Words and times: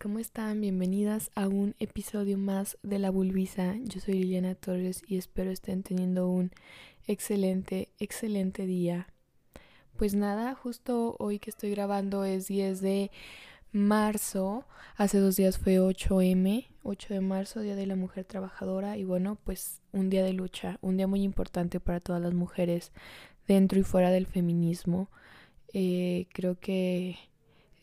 ¿cómo 0.00 0.20
están? 0.20 0.60
Bienvenidas 0.60 1.32
a 1.34 1.48
un 1.48 1.74
episodio 1.80 2.38
más 2.38 2.78
de 2.84 3.00
La 3.00 3.10
Bulbisa. 3.10 3.74
Yo 3.82 4.00
soy 4.00 4.14
Liliana 4.14 4.54
Torres 4.54 5.02
y 5.08 5.16
espero 5.16 5.50
estén 5.50 5.82
teniendo 5.82 6.28
un 6.28 6.52
excelente, 7.08 7.88
excelente 7.98 8.64
día. 8.64 9.08
Pues 9.96 10.14
nada, 10.14 10.54
justo 10.54 11.16
hoy 11.18 11.40
que 11.40 11.50
estoy 11.50 11.72
grabando 11.72 12.24
es 12.24 12.46
10 12.46 12.80
de 12.80 13.10
marzo. 13.72 14.66
Hace 14.96 15.18
dos 15.18 15.34
días 15.34 15.58
fue 15.58 15.80
8M, 15.80 16.68
8 16.84 17.14
de 17.14 17.20
marzo, 17.20 17.60
Día 17.60 17.74
de 17.74 17.86
la 17.86 17.96
Mujer 17.96 18.24
Trabajadora. 18.24 18.96
Y 18.98 19.02
bueno, 19.02 19.36
pues 19.42 19.80
un 19.90 20.10
día 20.10 20.22
de 20.22 20.32
lucha, 20.32 20.78
un 20.80 20.96
día 20.96 21.08
muy 21.08 21.24
importante 21.24 21.80
para 21.80 21.98
todas 21.98 22.22
las 22.22 22.34
mujeres 22.34 22.92
dentro 23.48 23.80
y 23.80 23.82
fuera 23.82 24.12
del 24.12 24.26
feminismo. 24.26 25.10
Eh, 25.72 26.28
creo 26.32 26.60
que 26.60 27.16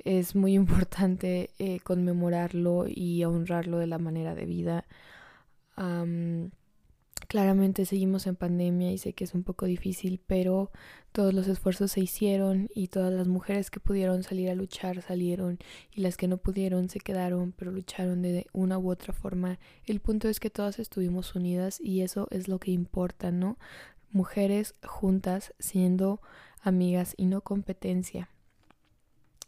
es 0.05 0.35
muy 0.35 0.53
importante 0.53 1.52
eh, 1.59 1.80
conmemorarlo 1.81 2.85
y 2.88 3.23
honrarlo 3.23 3.77
de 3.80 3.88
la 3.88 3.99
manera 3.99 4.35
de 4.35 4.45
vida. 4.45 4.85
claramente 7.27 7.85
seguimos 7.85 8.25
en 8.27 8.35
pandemia 8.35 8.91
y 8.91 8.98
sé 8.98 9.13
que 9.13 9.23
es 9.23 9.34
un 9.34 9.44
poco 9.44 9.66
difícil, 9.66 10.20
pero 10.25 10.72
todos 11.12 11.34
los 11.34 11.48
esfuerzos 11.48 11.91
se 11.91 12.02
hicieron 12.02 12.70
y 12.73 12.88
todas 12.88 13.13
las 13.13 13.27
mujeres 13.27 13.72
que 13.72 13.80
pudieron 13.80 14.23
salir 14.23 14.49
a 14.49 14.55
luchar 14.55 15.02
salieron 15.02 15.59
y 15.94 16.02
las 16.02 16.17
que 16.17 16.27
no 16.27 16.38
pudieron 16.38 16.89
se 16.89 17.00
quedaron, 17.00 17.52
pero 17.52 17.72
lucharon 17.72 18.22
de 18.22 18.47
una 18.53 18.77
u 18.80 18.89
otra 18.91 19.13
forma. 19.13 19.59
El 19.86 20.00
punto 20.00 20.27
es 20.27 20.39
que 20.39 20.50
todas 20.50 20.80
estuvimos 20.80 21.36
unidas 21.36 21.80
y 21.80 22.02
eso 22.02 22.27
es 22.31 22.47
lo 22.47 22.59
que 22.59 22.72
importa, 22.72 23.31
¿no? 23.31 23.58
Mujeres 24.11 24.75
juntas 24.84 25.53
siendo 25.59 26.22
amigas 26.61 27.14
y 27.17 27.25
no 27.25 27.42
competencia. 27.42 28.30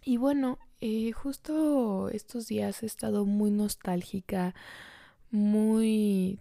Y 0.03 0.17
bueno, 0.17 0.57
eh, 0.79 1.11
justo 1.11 2.09
estos 2.09 2.47
días 2.47 2.81
he 2.81 2.87
estado 2.87 3.25
muy 3.25 3.51
nostálgica, 3.51 4.55
muy, 5.29 6.39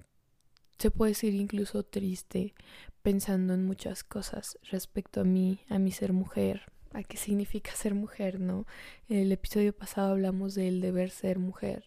se 0.79 0.91
puede 0.91 1.13
decir 1.13 1.35
incluso 1.35 1.83
triste, 1.83 2.55
pensando 3.03 3.53
en 3.53 3.67
muchas 3.67 4.03
cosas 4.03 4.59
respecto 4.71 5.21
a 5.21 5.25
mí, 5.25 5.61
a 5.69 5.79
mi 5.79 5.93
ser 5.93 6.15
mujer, 6.15 6.73
a 6.93 7.03
qué 7.03 7.19
significa 7.19 7.73
ser 7.77 7.95
mujer, 7.95 8.41
¿no? 8.41 8.67
En 9.09 9.19
el 9.19 9.33
episodio 9.33 9.77
pasado 9.77 10.13
hablamos 10.13 10.55
del 10.55 10.81
deber 10.81 11.11
ser 11.11 11.39
mujer 11.39 11.85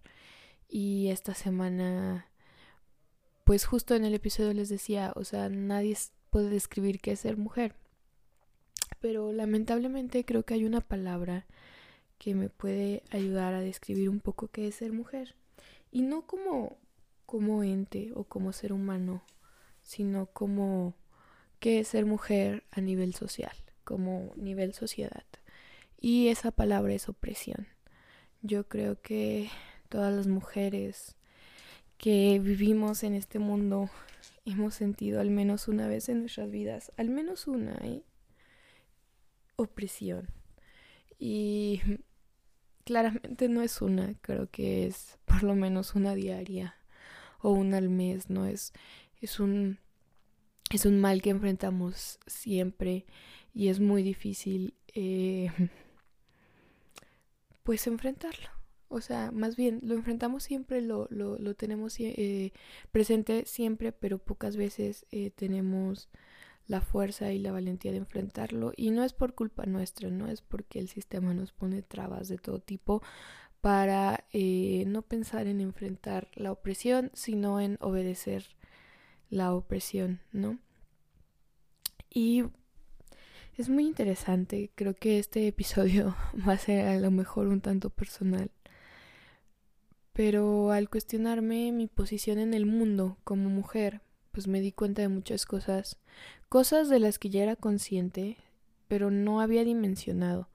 y 0.69 1.09
esta 1.09 1.33
semana, 1.33 2.27
pues 3.45 3.65
justo 3.65 3.95
en 3.95 4.05
el 4.05 4.13
episodio 4.13 4.53
les 4.53 4.69
decía, 4.69 5.11
o 5.15 5.23
sea, 5.23 5.49
nadie 5.49 5.97
puede 6.29 6.49
describir 6.49 6.99
qué 7.01 7.13
es 7.13 7.21
ser 7.21 7.37
mujer 7.37 7.75
pero 9.03 9.33
lamentablemente 9.33 10.23
creo 10.23 10.43
que 10.43 10.53
hay 10.53 10.63
una 10.63 10.79
palabra 10.79 11.45
que 12.17 12.35
me 12.35 12.47
puede 12.47 13.03
ayudar 13.11 13.53
a 13.53 13.59
describir 13.59 14.07
un 14.07 14.21
poco 14.21 14.47
qué 14.47 14.69
es 14.69 14.75
ser 14.75 14.93
mujer. 14.93 15.35
Y 15.91 16.03
no 16.03 16.21
como, 16.21 16.77
como 17.25 17.65
ente 17.65 18.13
o 18.15 18.23
como 18.23 18.53
ser 18.53 18.71
humano, 18.71 19.21
sino 19.81 20.27
como 20.27 20.95
qué 21.59 21.81
es 21.81 21.89
ser 21.89 22.05
mujer 22.05 22.63
a 22.71 22.79
nivel 22.79 23.13
social, 23.13 23.51
como 23.83 24.31
nivel 24.37 24.73
sociedad. 24.73 25.25
Y 25.99 26.29
esa 26.29 26.51
palabra 26.51 26.93
es 26.93 27.09
opresión. 27.09 27.67
Yo 28.41 28.69
creo 28.69 29.01
que 29.01 29.49
todas 29.89 30.13
las 30.15 30.27
mujeres 30.27 31.17
que 31.97 32.39
vivimos 32.39 33.03
en 33.03 33.15
este 33.15 33.39
mundo 33.39 33.89
hemos 34.45 34.75
sentido 34.75 35.19
al 35.19 35.29
menos 35.29 35.67
una 35.67 35.89
vez 35.89 36.07
en 36.07 36.21
nuestras 36.21 36.49
vidas, 36.49 36.93
al 36.95 37.09
menos 37.09 37.47
una, 37.47 37.73
¿eh? 37.83 38.01
Opresión. 39.55 40.27
Y 41.19 41.81
claramente 42.85 43.49
no 43.49 43.61
es 43.61 43.81
una, 43.81 44.15
creo 44.21 44.49
que 44.49 44.87
es 44.87 45.17
por 45.25 45.43
lo 45.43 45.55
menos 45.55 45.95
una 45.95 46.15
diaria 46.15 46.75
o 47.41 47.51
una 47.51 47.77
al 47.77 47.89
mes, 47.89 48.29
¿no? 48.29 48.45
Es, 48.45 48.73
es 49.21 49.39
un 49.39 49.79
es 50.69 50.85
un 50.85 50.99
mal 50.99 51.21
que 51.21 51.29
enfrentamos 51.29 52.19
siempre 52.25 53.05
y 53.53 53.67
es 53.67 53.79
muy 53.79 54.01
difícil 54.01 54.73
eh, 54.93 55.51
pues 57.63 57.87
enfrentarlo. 57.87 58.49
O 58.89 59.01
sea, 59.01 59.31
más 59.31 59.55
bien 59.55 59.79
lo 59.83 59.95
enfrentamos 59.95 60.43
siempre, 60.43 60.81
lo, 60.81 61.07
lo, 61.09 61.37
lo 61.39 61.55
tenemos 61.55 61.99
eh, 61.99 62.53
presente 62.91 63.45
siempre, 63.45 63.91
pero 63.91 64.19
pocas 64.19 64.55
veces 64.55 65.05
eh, 65.11 65.31
tenemos 65.31 66.09
la 66.67 66.81
fuerza 66.81 67.31
y 67.31 67.39
la 67.39 67.51
valentía 67.51 67.91
de 67.91 67.97
enfrentarlo. 67.97 68.73
Y 68.75 68.91
no 68.91 69.03
es 69.03 69.13
por 69.13 69.35
culpa 69.35 69.65
nuestra, 69.65 70.09
no 70.09 70.27
es 70.27 70.41
porque 70.41 70.79
el 70.79 70.87
sistema 70.87 71.33
nos 71.33 71.51
pone 71.51 71.81
trabas 71.81 72.27
de 72.27 72.37
todo 72.37 72.59
tipo 72.59 73.01
para 73.61 74.25
eh, 74.33 74.83
no 74.87 75.03
pensar 75.03 75.47
en 75.47 75.61
enfrentar 75.61 76.29
la 76.35 76.51
opresión, 76.51 77.11
sino 77.13 77.61
en 77.61 77.77
obedecer 77.79 78.45
la 79.29 79.53
opresión, 79.53 80.19
¿no? 80.31 80.59
Y 82.09 82.43
es 83.55 83.69
muy 83.69 83.85
interesante, 83.85 84.71
creo 84.75 84.95
que 84.95 85.19
este 85.19 85.47
episodio 85.47 86.15
va 86.47 86.53
a 86.53 86.57
ser 86.57 86.87
a 86.87 86.99
lo 86.99 87.11
mejor 87.11 87.47
un 87.47 87.61
tanto 87.61 87.89
personal, 87.89 88.51
pero 90.11 90.71
al 90.71 90.89
cuestionarme 90.89 91.71
mi 91.71 91.87
posición 91.87 92.39
en 92.39 92.53
el 92.53 92.65
mundo 92.65 93.17
como 93.23 93.49
mujer, 93.49 94.01
pues 94.33 94.47
me 94.47 94.61
di 94.61 94.71
cuenta 94.71 95.03
de 95.03 95.09
muchas 95.09 95.45
cosas, 95.45 95.97
cosas 96.49 96.89
de 96.89 96.99
las 96.99 97.19
que 97.19 97.29
ya 97.29 97.43
era 97.43 97.55
consciente, 97.55 98.37
pero 98.87 99.11
no 99.11 99.39
había 99.39 99.63
dimensionado. 99.63 100.49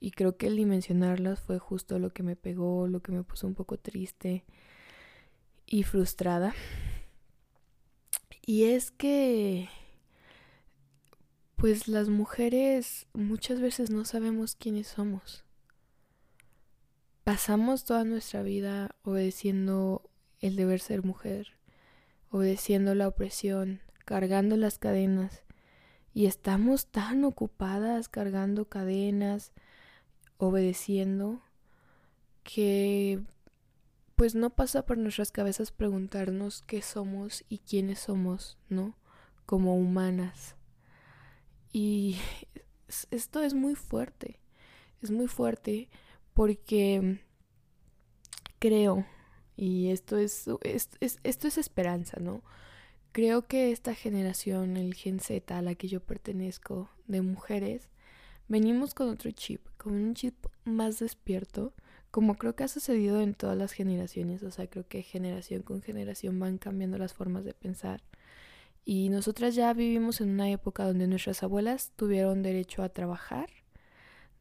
Y 0.00 0.10
creo 0.10 0.36
que 0.36 0.48
el 0.48 0.56
dimensionarlas 0.56 1.40
fue 1.40 1.60
justo 1.60 1.98
lo 2.00 2.10
que 2.10 2.24
me 2.24 2.34
pegó, 2.34 2.88
lo 2.88 3.00
que 3.00 3.12
me 3.12 3.22
puso 3.22 3.46
un 3.46 3.54
poco 3.54 3.78
triste 3.78 4.44
y 5.64 5.84
frustrada. 5.84 6.54
Y 8.44 8.64
es 8.64 8.90
que, 8.90 9.68
pues 11.54 11.86
las 11.86 12.08
mujeres 12.08 13.06
muchas 13.14 13.60
veces 13.60 13.90
no 13.90 14.04
sabemos 14.04 14.56
quiénes 14.56 14.88
somos. 14.88 15.44
Pasamos 17.22 17.84
toda 17.84 18.04
nuestra 18.04 18.42
vida 18.42 18.96
obedeciendo 19.04 20.10
el 20.40 20.56
deber 20.56 20.80
ser 20.80 21.04
mujer, 21.04 21.54
obedeciendo 22.34 22.96
la 22.96 23.06
opresión, 23.06 23.80
cargando 24.04 24.56
las 24.56 24.80
cadenas. 24.80 25.44
Y 26.12 26.26
estamos 26.26 26.88
tan 26.88 27.22
ocupadas 27.22 28.08
cargando 28.08 28.68
cadenas, 28.68 29.52
obedeciendo, 30.36 31.40
que 32.42 33.22
pues 34.16 34.34
no 34.34 34.50
pasa 34.50 34.84
por 34.84 34.98
nuestras 34.98 35.30
cabezas 35.30 35.70
preguntarnos 35.70 36.62
qué 36.62 36.82
somos 36.82 37.44
y 37.48 37.58
quiénes 37.58 38.00
somos, 38.00 38.58
¿no? 38.68 38.96
Como 39.46 39.76
humanas. 39.76 40.56
Y 41.72 42.16
esto 43.12 43.44
es 43.44 43.54
muy 43.54 43.76
fuerte, 43.76 44.40
es 45.02 45.12
muy 45.12 45.28
fuerte 45.28 45.88
porque 46.32 47.20
creo 48.58 49.06
y 49.56 49.90
esto 49.90 50.18
es, 50.18 50.48
esto 50.62 51.48
es 51.48 51.58
esperanza, 51.58 52.18
¿no? 52.20 52.42
Creo 53.12 53.46
que 53.46 53.70
esta 53.70 53.94
generación, 53.94 54.76
el 54.76 54.94
Gen 54.94 55.20
Z 55.20 55.56
a 55.56 55.62
la 55.62 55.74
que 55.76 55.88
yo 55.88 56.00
pertenezco, 56.00 56.90
de 57.06 57.22
mujeres, 57.22 57.90
venimos 58.48 58.94
con 58.94 59.08
otro 59.08 59.30
chip, 59.30 59.66
con 59.76 59.94
un 59.94 60.14
chip 60.14 60.34
más 60.64 60.98
despierto, 60.98 61.72
como 62.10 62.36
creo 62.36 62.56
que 62.56 62.64
ha 62.64 62.68
sucedido 62.68 63.20
en 63.20 63.34
todas 63.34 63.56
las 63.56 63.72
generaciones, 63.72 64.42
o 64.42 64.50
sea, 64.50 64.68
creo 64.68 64.86
que 64.88 65.02
generación 65.02 65.62
con 65.62 65.82
generación 65.82 66.38
van 66.38 66.58
cambiando 66.58 66.98
las 66.98 67.12
formas 67.14 67.44
de 67.44 67.54
pensar. 67.54 68.02
Y 68.84 69.08
nosotras 69.08 69.54
ya 69.54 69.72
vivimos 69.72 70.20
en 70.20 70.30
una 70.30 70.50
época 70.50 70.84
donde 70.84 71.06
nuestras 71.06 71.42
abuelas 71.42 71.92
tuvieron 71.96 72.42
derecho 72.42 72.82
a 72.82 72.90
trabajar 72.90 73.48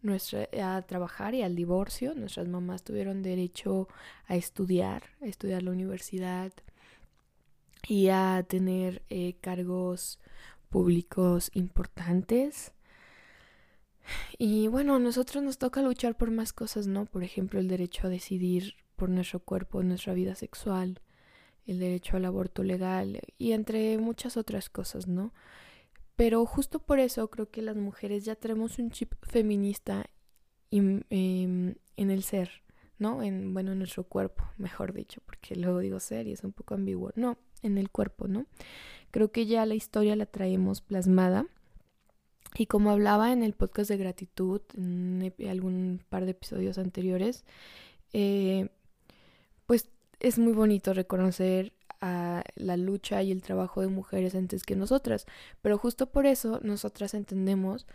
nuestra, 0.04 0.48
a 0.62 0.82
trabajar 0.84 1.34
y 1.34 1.42
al 1.42 1.56
divorcio. 1.56 2.14
Nuestras 2.14 2.48
mamás 2.48 2.84
tuvieron 2.84 3.24
derecho 3.24 3.88
a 4.28 4.36
estudiar, 4.36 5.04
a 5.22 5.26
estudiar 5.26 5.64
la 5.64 5.72
universidad 5.72 6.54
y 7.88 8.10
a 8.10 8.46
tener 8.48 9.02
eh, 9.10 9.36
cargos 9.42 10.20
públicos 10.70 11.50
importantes. 11.54 12.74
Y 14.38 14.68
bueno, 14.68 14.96
a 14.96 15.00
nosotros 15.00 15.44
nos 15.44 15.58
toca 15.58 15.82
luchar 15.82 16.18
por 16.18 16.32
más 16.32 16.54
cosas, 16.54 16.88
¿no? 16.88 17.06
Por 17.06 17.24
ejemplo, 17.24 17.60
el 17.60 17.68
derecho 17.68 18.08
a 18.08 18.10
decidir 18.10 18.76
por 18.96 19.10
nuestro 19.10 19.40
cuerpo, 19.40 19.82
nuestra 19.84 20.14
vida 20.14 20.36
sexual, 20.36 21.00
el 21.66 21.80
derecho 21.80 22.18
al 22.18 22.26
aborto 22.26 22.64
legal 22.64 23.22
y 23.38 23.54
entre 23.54 23.98
muchas 23.98 24.38
otras 24.38 24.70
cosas, 24.70 25.08
¿no? 25.08 25.34
Pero 26.16 26.46
justo 26.46 26.80
por 26.80 27.00
eso 27.00 27.30
creo 27.30 27.50
que 27.50 27.62
las 27.62 27.76
mujeres 27.76 28.26
ya 28.26 28.36
tenemos 28.36 28.78
un 28.80 28.92
chip 28.92 29.14
feminista 29.24 30.06
em, 30.70 31.02
en 31.10 31.78
el 31.98 32.24
ser, 32.24 32.64
¿no? 33.00 33.24
En, 33.24 33.54
bueno, 33.54 33.72
en 33.72 33.80
nuestro 33.80 34.04
cuerpo, 34.04 34.44
mejor 34.58 34.94
dicho, 34.94 35.22
porque 35.26 35.56
luego 35.56 35.80
digo 35.80 36.00
ser 36.00 36.28
y 36.28 36.34
es 36.34 36.44
un 36.44 36.54
poco 36.54 36.76
ambiguo. 36.76 37.12
No, 37.16 37.38
en 37.64 37.78
el 37.78 37.90
cuerpo, 37.90 38.28
¿no? 38.28 38.46
Creo 39.12 39.32
que 39.32 39.46
ya 39.46 39.66
la 39.66 39.76
historia 39.76 40.16
la 40.16 40.26
traemos 40.26 40.82
plasmada. 40.82 41.48
Y 42.56 42.68
como 42.68 42.92
hablaba 42.92 43.32
en 43.32 43.42
el 43.42 43.54
podcast 43.54 43.90
de 43.90 43.98
gratitud, 43.98 44.62
en 44.78 45.34
algún 45.50 46.02
par 46.10 46.26
de 46.26 46.32
episodios 46.32 46.78
anteriores, 46.78 47.46
eh, 48.12 48.70
pues 49.66 49.90
es 50.20 50.38
muy 50.38 50.54
bonito 50.54 50.94
reconocer 50.94 51.74
a 52.04 52.44
la 52.56 52.76
lucha 52.76 53.24
y 53.24 53.32
el 53.32 53.42
trabajo 53.42 53.80
de 53.80 53.88
mujeres 53.88 54.36
antes 54.36 54.64
que 54.64 54.76
nosotras, 54.76 55.26
pero 55.62 55.78
justo 55.78 56.12
por 56.12 56.26
eso 56.26 56.60
nosotras 56.62 57.14
entendemos 57.14 57.88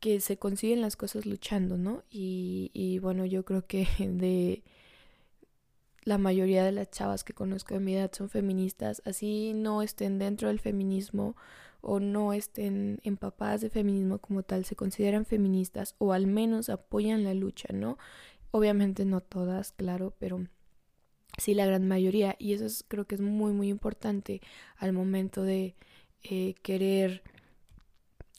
que 0.00 0.20
se 0.20 0.38
consiguen 0.38 0.80
las 0.80 0.96
cosas 0.96 1.24
luchando, 1.24 1.78
¿no? 1.78 2.02
Y, 2.10 2.72
y 2.74 2.98
bueno, 2.98 3.24
yo 3.26 3.44
creo 3.44 3.64
que 3.64 3.86
de 4.00 4.64
la 6.02 6.18
mayoría 6.18 6.64
de 6.64 6.72
las 6.72 6.90
chavas 6.90 7.22
que 7.22 7.32
conozco 7.32 7.74
de 7.74 7.80
mi 7.80 7.94
edad 7.94 8.10
son 8.12 8.28
feministas, 8.28 9.02
así 9.04 9.52
no 9.54 9.82
estén 9.82 10.18
dentro 10.18 10.48
del 10.48 10.58
feminismo 10.58 11.36
o 11.80 12.00
no 12.00 12.32
estén 12.32 12.98
empapadas 13.04 13.60
de 13.60 13.70
feminismo 13.70 14.18
como 14.18 14.42
tal, 14.42 14.64
se 14.64 14.74
consideran 14.74 15.26
feministas 15.26 15.94
o 15.98 16.12
al 16.12 16.26
menos 16.26 16.70
apoyan 16.70 17.22
la 17.22 17.34
lucha, 17.34 17.68
¿no? 17.72 17.98
Obviamente 18.50 19.04
no 19.04 19.20
todas, 19.20 19.70
claro, 19.72 20.12
pero 20.18 20.48
sí 21.38 21.54
la 21.54 21.66
gran 21.66 21.88
mayoría 21.88 22.36
y 22.38 22.52
eso 22.52 22.66
creo 22.88 23.06
que 23.06 23.14
es 23.14 23.20
muy 23.20 23.52
muy 23.52 23.68
importante 23.68 24.40
al 24.76 24.92
momento 24.92 25.42
de 25.42 25.74
eh, 26.22 26.54
querer 26.62 27.22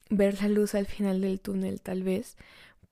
ver 0.10 0.42
la 0.42 0.50
luz 0.50 0.76
al 0.76 0.86
final 0.86 1.22
del 1.22 1.40
túnel 1.40 1.82
tal 1.82 2.04
vez 2.04 2.38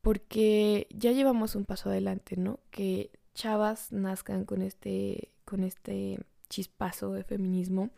porque 0.02 0.88
ya 0.92 1.12
llevamos 1.12 1.56
un 1.56 1.66
paso 1.66 1.90
adelante, 1.90 2.38
¿no? 2.38 2.60
Que 2.72 3.12
chavas 3.34 3.92
nazcan 3.92 4.46
con 4.46 4.62
este 4.62 5.32
con 5.46 5.64
este 5.64 6.20
chispazo 6.50 7.14
de 7.14 7.24
feminismo 7.24 7.90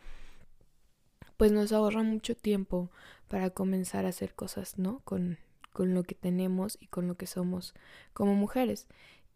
pues 1.36 1.52
nos 1.52 1.72
ahorra 1.72 2.02
mucho 2.02 2.34
tiempo 2.34 2.90
para 3.28 3.48
comenzar 3.48 4.04
a 4.04 4.10
hacer 4.10 4.34
cosas, 4.34 4.76
¿no? 4.76 5.00
Con, 5.04 5.38
con 5.72 5.94
lo 5.94 6.02
que 6.02 6.14
tenemos 6.14 6.76
y 6.80 6.88
con 6.88 7.08
lo 7.08 7.16
que 7.16 7.26
somos 7.26 7.72
como 8.12 8.34
mujeres. 8.34 8.88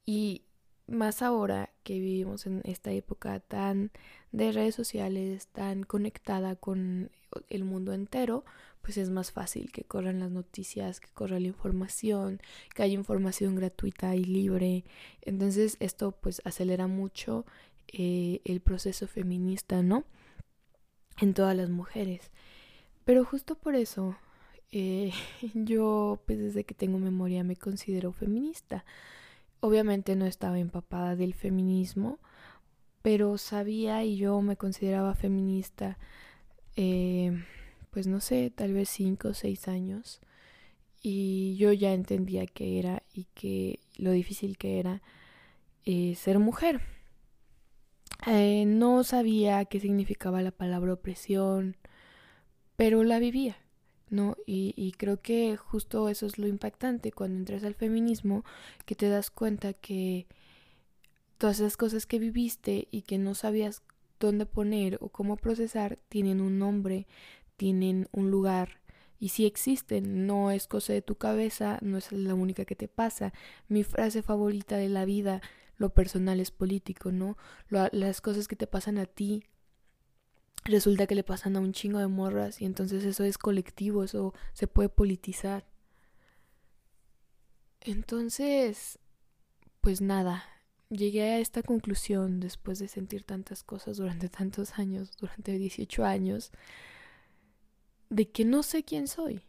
Y 0.04 0.42
más 0.86 1.22
ahora 1.22 1.70
que 1.84 1.94
vivimos 1.94 2.46
en 2.46 2.62
esta 2.64 2.90
época 2.90 3.40
tan 3.40 3.92
de 4.32 4.50
redes 4.52 4.74
sociales, 4.74 5.46
tan 5.48 5.84
conectada 5.84 6.56
con 6.56 7.10
el 7.48 7.64
mundo 7.64 7.92
entero, 7.92 8.44
pues 8.82 8.96
es 8.98 9.10
más 9.10 9.30
fácil 9.30 9.70
que 9.70 9.84
corran 9.84 10.20
las 10.20 10.30
noticias, 10.30 11.00
que 11.00 11.12
corra 11.12 11.38
la 11.38 11.46
información, 11.46 12.40
que 12.74 12.82
haya 12.82 12.94
información 12.94 13.54
gratuita 13.54 14.16
y 14.16 14.24
libre. 14.24 14.84
Entonces 15.22 15.76
esto 15.80 16.12
pues 16.12 16.42
acelera 16.44 16.88
mucho 16.88 17.46
eh, 17.88 18.40
el 18.44 18.60
proceso 18.60 19.06
feminista, 19.06 19.82
¿no? 19.82 20.04
en 21.20 21.34
todas 21.34 21.56
las 21.56 21.70
mujeres. 21.70 22.30
Pero 23.04 23.24
justo 23.24 23.54
por 23.56 23.74
eso 23.74 24.16
eh, 24.72 25.12
yo, 25.54 26.20
pues 26.26 26.38
desde 26.38 26.64
que 26.64 26.74
tengo 26.74 26.98
memoria, 26.98 27.44
me 27.44 27.56
considero 27.56 28.12
feminista. 28.12 28.84
Obviamente 29.64 30.14
no 30.14 30.26
estaba 30.26 30.58
empapada 30.58 31.16
del 31.16 31.32
feminismo, 31.32 32.18
pero 33.00 33.38
sabía 33.38 34.04
y 34.04 34.18
yo 34.18 34.42
me 34.42 34.58
consideraba 34.58 35.14
feminista, 35.14 35.96
eh, 36.76 37.42
pues 37.90 38.06
no 38.06 38.20
sé, 38.20 38.52
tal 38.54 38.74
vez 38.74 38.90
cinco 38.90 39.28
o 39.28 39.32
seis 39.32 39.66
años. 39.66 40.20
Y 41.00 41.56
yo 41.56 41.72
ya 41.72 41.94
entendía 41.94 42.44
que 42.46 42.78
era 42.78 43.04
y 43.14 43.24
que 43.32 43.80
lo 43.96 44.10
difícil 44.10 44.58
que 44.58 44.80
era 44.80 45.00
eh, 45.86 46.14
ser 46.14 46.38
mujer. 46.40 46.82
Eh, 48.26 48.66
no 48.66 49.02
sabía 49.02 49.64
qué 49.64 49.80
significaba 49.80 50.42
la 50.42 50.50
palabra 50.50 50.92
opresión, 50.92 51.78
pero 52.76 53.02
la 53.02 53.18
vivía, 53.18 53.56
¿no? 54.10 54.36
Y, 54.46 54.74
y, 54.76 54.92
creo 54.92 55.20
que 55.20 55.56
justo 55.56 56.08
eso 56.08 56.26
es 56.26 56.38
lo 56.38 56.46
impactante 56.46 57.12
cuando 57.12 57.38
entras 57.38 57.64
al 57.64 57.74
feminismo, 57.74 58.44
que 58.86 58.94
te 58.94 59.08
das 59.08 59.30
cuenta 59.30 59.72
que 59.72 60.26
todas 61.38 61.60
esas 61.60 61.76
cosas 61.76 62.06
que 62.06 62.18
viviste 62.18 62.88
y 62.90 63.02
que 63.02 63.18
no 63.18 63.34
sabías 63.34 63.82
dónde 64.20 64.46
poner 64.46 64.98
o 65.00 65.08
cómo 65.08 65.36
procesar 65.36 65.98
tienen 66.08 66.40
un 66.40 66.58
nombre, 66.58 67.06
tienen 67.56 68.08
un 68.12 68.30
lugar 68.30 68.80
y 69.18 69.30
sí 69.30 69.46
existen, 69.46 70.26
no 70.26 70.50
es 70.50 70.66
cosa 70.66 70.92
de 70.92 71.02
tu 71.02 71.16
cabeza, 71.16 71.78
no 71.80 71.96
es 71.96 72.12
la 72.12 72.34
única 72.34 72.64
que 72.64 72.76
te 72.76 72.88
pasa. 72.88 73.32
Mi 73.68 73.84
frase 73.84 74.22
favorita 74.22 74.76
de 74.76 74.88
la 74.88 75.04
vida 75.04 75.40
lo 75.76 75.94
personal 75.94 76.40
es 76.40 76.50
político, 76.50 77.10
¿no? 77.10 77.36
las 77.68 78.20
cosas 78.20 78.48
que 78.48 78.56
te 78.56 78.66
pasan 78.66 78.98
a 78.98 79.06
ti 79.06 79.44
resulta 80.64 81.06
que 81.06 81.14
le 81.14 81.24
pasan 81.24 81.56
a 81.56 81.60
un 81.60 81.72
chingo 81.72 81.98
de 81.98 82.08
morras 82.08 82.60
y 82.60 82.64
entonces 82.64 83.04
eso 83.04 83.24
es 83.24 83.38
colectivo, 83.38 84.04
eso 84.04 84.34
se 84.52 84.66
puede 84.66 84.88
politizar. 84.88 85.66
Entonces, 87.80 88.98
pues 89.80 90.00
nada, 90.00 90.44
llegué 90.88 91.22
a 91.22 91.38
esta 91.38 91.62
conclusión 91.62 92.40
después 92.40 92.78
de 92.78 92.88
sentir 92.88 93.24
tantas 93.24 93.62
cosas 93.62 93.98
durante 93.98 94.28
tantos 94.28 94.78
años, 94.78 95.16
durante 95.18 95.58
18 95.58 96.04
años, 96.04 96.50
de 98.08 98.30
que 98.30 98.44
no 98.44 98.62
sé 98.62 98.84
quién 98.84 99.08
soy. 99.08 99.42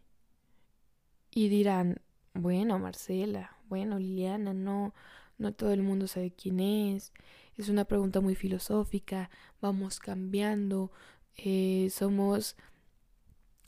Y 1.32 1.50
dirán, 1.50 2.02
bueno, 2.34 2.80
Marcela, 2.80 3.58
bueno, 3.68 4.00
Liliana, 4.00 4.54
no, 4.54 4.94
no 5.38 5.54
todo 5.54 5.72
el 5.74 5.84
mundo 5.84 6.08
sabe 6.08 6.32
quién 6.32 6.60
es, 6.60 7.12
es 7.58 7.70
una 7.70 7.86
pregunta 7.86 8.22
muy 8.22 8.36
filosófica, 8.36 9.30
vamos 9.62 10.00
cambiando, 10.00 10.92
eh, 11.38 11.90
somos 11.92 12.56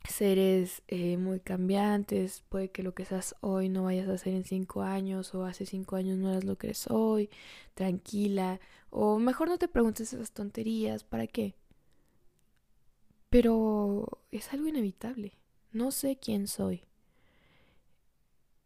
seres 0.09 0.83
eh, 0.87 1.17
muy 1.17 1.39
cambiantes, 1.39 2.43
puede 2.49 2.69
que 2.71 2.83
lo 2.83 2.93
que 2.93 3.05
seas 3.05 3.35
hoy 3.41 3.69
no 3.69 3.83
vayas 3.83 4.07
a 4.07 4.13
hacer 4.13 4.33
en 4.33 4.45
cinco 4.45 4.81
años 4.81 5.35
o 5.35 5.45
hace 5.45 5.65
cinco 5.65 5.95
años 5.95 6.17
no 6.17 6.29
eras 6.29 6.45
lo 6.45 6.57
que 6.57 6.67
eres 6.67 6.87
hoy, 6.89 7.29
tranquila, 7.73 8.59
o 8.89 9.19
mejor 9.19 9.49
no 9.49 9.57
te 9.57 9.67
preguntes 9.67 10.13
esas 10.13 10.31
tonterías, 10.31 11.03
¿para 11.03 11.27
qué? 11.27 11.55
Pero 13.29 14.21
es 14.31 14.53
algo 14.53 14.67
inevitable, 14.67 15.33
no 15.71 15.91
sé 15.91 16.17
quién 16.17 16.47
soy. 16.47 16.83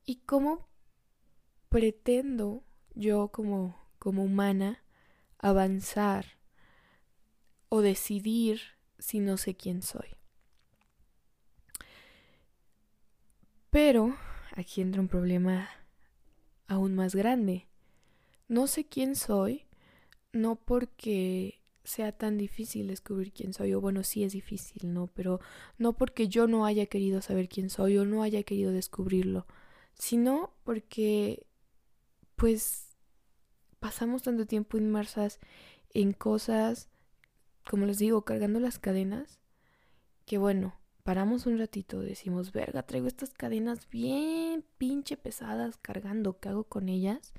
¿Y 0.06 0.18
cómo 0.18 0.68
pretendo 1.70 2.64
yo 2.96 3.30
como, 3.30 3.78
como 4.00 4.24
humana 4.24 4.84
avanzar 5.40 6.26
o 7.70 7.82
decidir 7.82 8.62
si 9.00 9.20
no 9.20 9.38
sé 9.38 9.56
quién 9.56 9.82
soy. 9.82 10.10
Pero 13.70 14.16
aquí 14.56 14.82
entra 14.82 15.02
un 15.02 15.08
problema 15.08 15.70
aún 16.68 16.96
más 16.96 17.16
grande. 17.16 17.68
No 18.48 18.68
sé 18.68 18.86
quién 18.86 19.16
soy, 19.16 19.66
no 20.34 20.58
porque 20.58 21.62
sea 21.84 22.12
tan 22.12 22.38
difícil 22.38 22.88
descubrir 22.88 23.32
quién 23.32 23.54
soy, 23.54 23.74
o 23.74 23.82
bueno, 23.82 24.04
sí 24.04 24.24
es 24.24 24.34
difícil, 24.34 24.94
¿no? 24.94 25.08
Pero 25.08 25.40
no 25.78 25.94
porque 25.94 26.28
yo 26.28 26.48
no 26.48 26.66
haya 26.66 26.86
querido 26.86 27.22
saber 27.22 27.50
quién 27.50 27.70
soy 27.70 27.98
o 27.98 28.06
no 28.06 28.24
haya 28.24 28.44
querido 28.44 28.72
descubrirlo, 28.72 29.48
sino 29.94 30.54
porque 30.64 31.48
pues 32.42 32.88
pasamos 33.80 34.24
tanto 34.24 34.48
tiempo 34.48 34.80
inmersas 34.80 35.40
en 35.94 36.12
cosas, 36.12 36.90
como 37.70 37.86
les 37.86 38.00
digo, 38.00 38.26
cargando 38.26 38.60
las 38.60 38.80
cadenas, 38.80 39.40
que 40.26 40.40
bueno, 40.40 40.74
paramos 41.04 41.46
un 41.46 41.60
ratito, 41.60 42.00
decimos, 42.00 42.52
verga, 42.52 42.82
traigo 42.82 43.06
estas 43.06 43.32
cadenas 43.36 43.88
bien 43.92 44.66
pinche 44.80 45.18
pesadas 45.18 45.78
cargando, 45.78 46.40
¿qué 46.40 46.50
hago 46.50 46.64
con 46.64 46.90
ellas? 46.90 47.32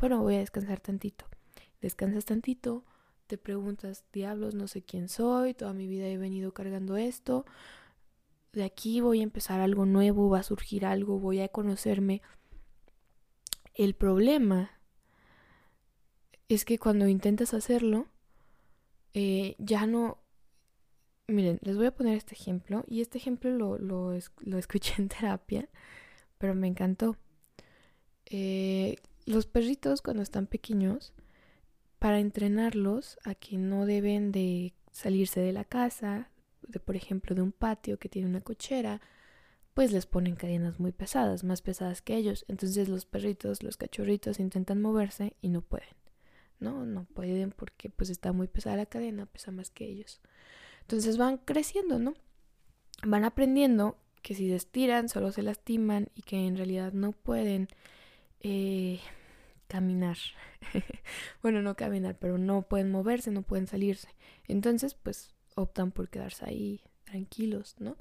Bueno, 0.00 0.20
voy 0.22 0.34
a 0.34 0.38
descansar 0.40 0.80
tantito. 0.80 1.26
Descansas 1.80 2.24
tantito, 2.24 2.84
te 3.28 3.38
preguntas, 3.38 4.02
diablos, 4.12 4.56
no 4.56 4.66
sé 4.66 4.82
quién 4.82 5.08
soy, 5.08 5.54
toda 5.54 5.72
mi 5.72 5.86
vida 5.86 6.08
he 6.08 6.18
venido 6.18 6.52
cargando 6.52 6.96
esto, 6.96 7.46
de 8.52 8.64
aquí 8.64 9.00
voy 9.00 9.20
a 9.20 9.22
empezar 9.22 9.60
algo 9.60 9.86
nuevo, 9.86 10.28
va 10.28 10.40
a 10.40 10.42
surgir 10.42 10.84
algo, 10.84 11.20
voy 11.20 11.42
a 11.42 11.48
conocerme 11.48 12.22
el 13.78 13.94
problema 13.94 14.72
es 16.48 16.64
que 16.64 16.78
cuando 16.78 17.08
intentas 17.08 17.54
hacerlo, 17.54 18.06
eh, 19.14 19.54
ya 19.58 19.86
no... 19.86 20.18
Miren, 21.28 21.58
les 21.62 21.76
voy 21.76 21.86
a 21.86 21.94
poner 21.94 22.16
este 22.16 22.34
ejemplo. 22.34 22.84
Y 22.88 23.00
este 23.00 23.18
ejemplo 23.18 23.50
lo, 23.50 23.78
lo, 23.78 24.58
escuché 24.58 24.94
en 24.98 25.08
terapia, 25.08 25.68
pero 26.38 26.54
me 26.54 26.66
encantó. 26.66 27.16
Eh, 28.26 28.96
los 29.26 29.46
perritos 29.46 30.02
cuando 30.02 30.22
están 30.22 30.46
pequeños, 30.46 31.12
para 31.98 32.18
entrenarlos 32.18 33.18
a 33.24 33.34
que 33.34 33.58
no 33.58 33.86
deben 33.86 34.32
de 34.32 34.74
salirse 34.90 35.40
de 35.40 35.52
la 35.52 35.64
casa, 35.64 36.30
de 36.62 36.80
por 36.80 36.96
ejemplo 36.96 37.34
de 37.34 37.42
un 37.42 37.52
patio 37.52 37.98
que 37.98 38.08
tiene 38.08 38.28
una 38.28 38.40
cochera, 38.40 39.00
pues 39.78 39.92
les 39.92 40.06
ponen 40.06 40.34
cadenas 40.34 40.80
muy 40.80 40.90
pesadas, 40.90 41.44
más 41.44 41.62
pesadas 41.62 42.02
que 42.02 42.16
ellos. 42.16 42.44
Entonces 42.48 42.88
los 42.88 43.06
perritos, 43.06 43.62
los 43.62 43.76
cachorritos 43.76 44.40
intentan 44.40 44.82
moverse 44.82 45.36
y 45.40 45.50
no 45.50 45.60
pueden. 45.62 45.94
No, 46.58 46.84
no 46.84 47.04
pueden 47.04 47.52
porque 47.52 47.88
pues 47.88 48.10
está 48.10 48.32
muy 48.32 48.48
pesada 48.48 48.74
la 48.74 48.86
cadena, 48.86 49.26
pesa 49.26 49.52
más 49.52 49.70
que 49.70 49.84
ellos. 49.84 50.20
Entonces 50.80 51.16
van 51.16 51.36
creciendo, 51.36 52.00
¿no? 52.00 52.14
Van 53.06 53.24
aprendiendo 53.24 53.96
que 54.20 54.34
si 54.34 54.48
se 54.48 54.56
estiran 54.56 55.08
solo 55.08 55.30
se 55.30 55.42
lastiman 55.42 56.08
y 56.16 56.22
que 56.22 56.44
en 56.44 56.56
realidad 56.56 56.92
no 56.92 57.12
pueden 57.12 57.68
eh, 58.40 58.98
caminar. 59.68 60.18
bueno, 61.40 61.62
no 61.62 61.76
caminar, 61.76 62.18
pero 62.18 62.36
no 62.36 62.62
pueden 62.62 62.90
moverse, 62.90 63.30
no 63.30 63.42
pueden 63.42 63.68
salirse. 63.68 64.08
Entonces, 64.48 64.94
pues 64.94 65.36
optan 65.54 65.92
por 65.92 66.08
quedarse 66.08 66.46
ahí 66.46 66.80
tranquilos, 67.04 67.76
¿no? 67.78 67.96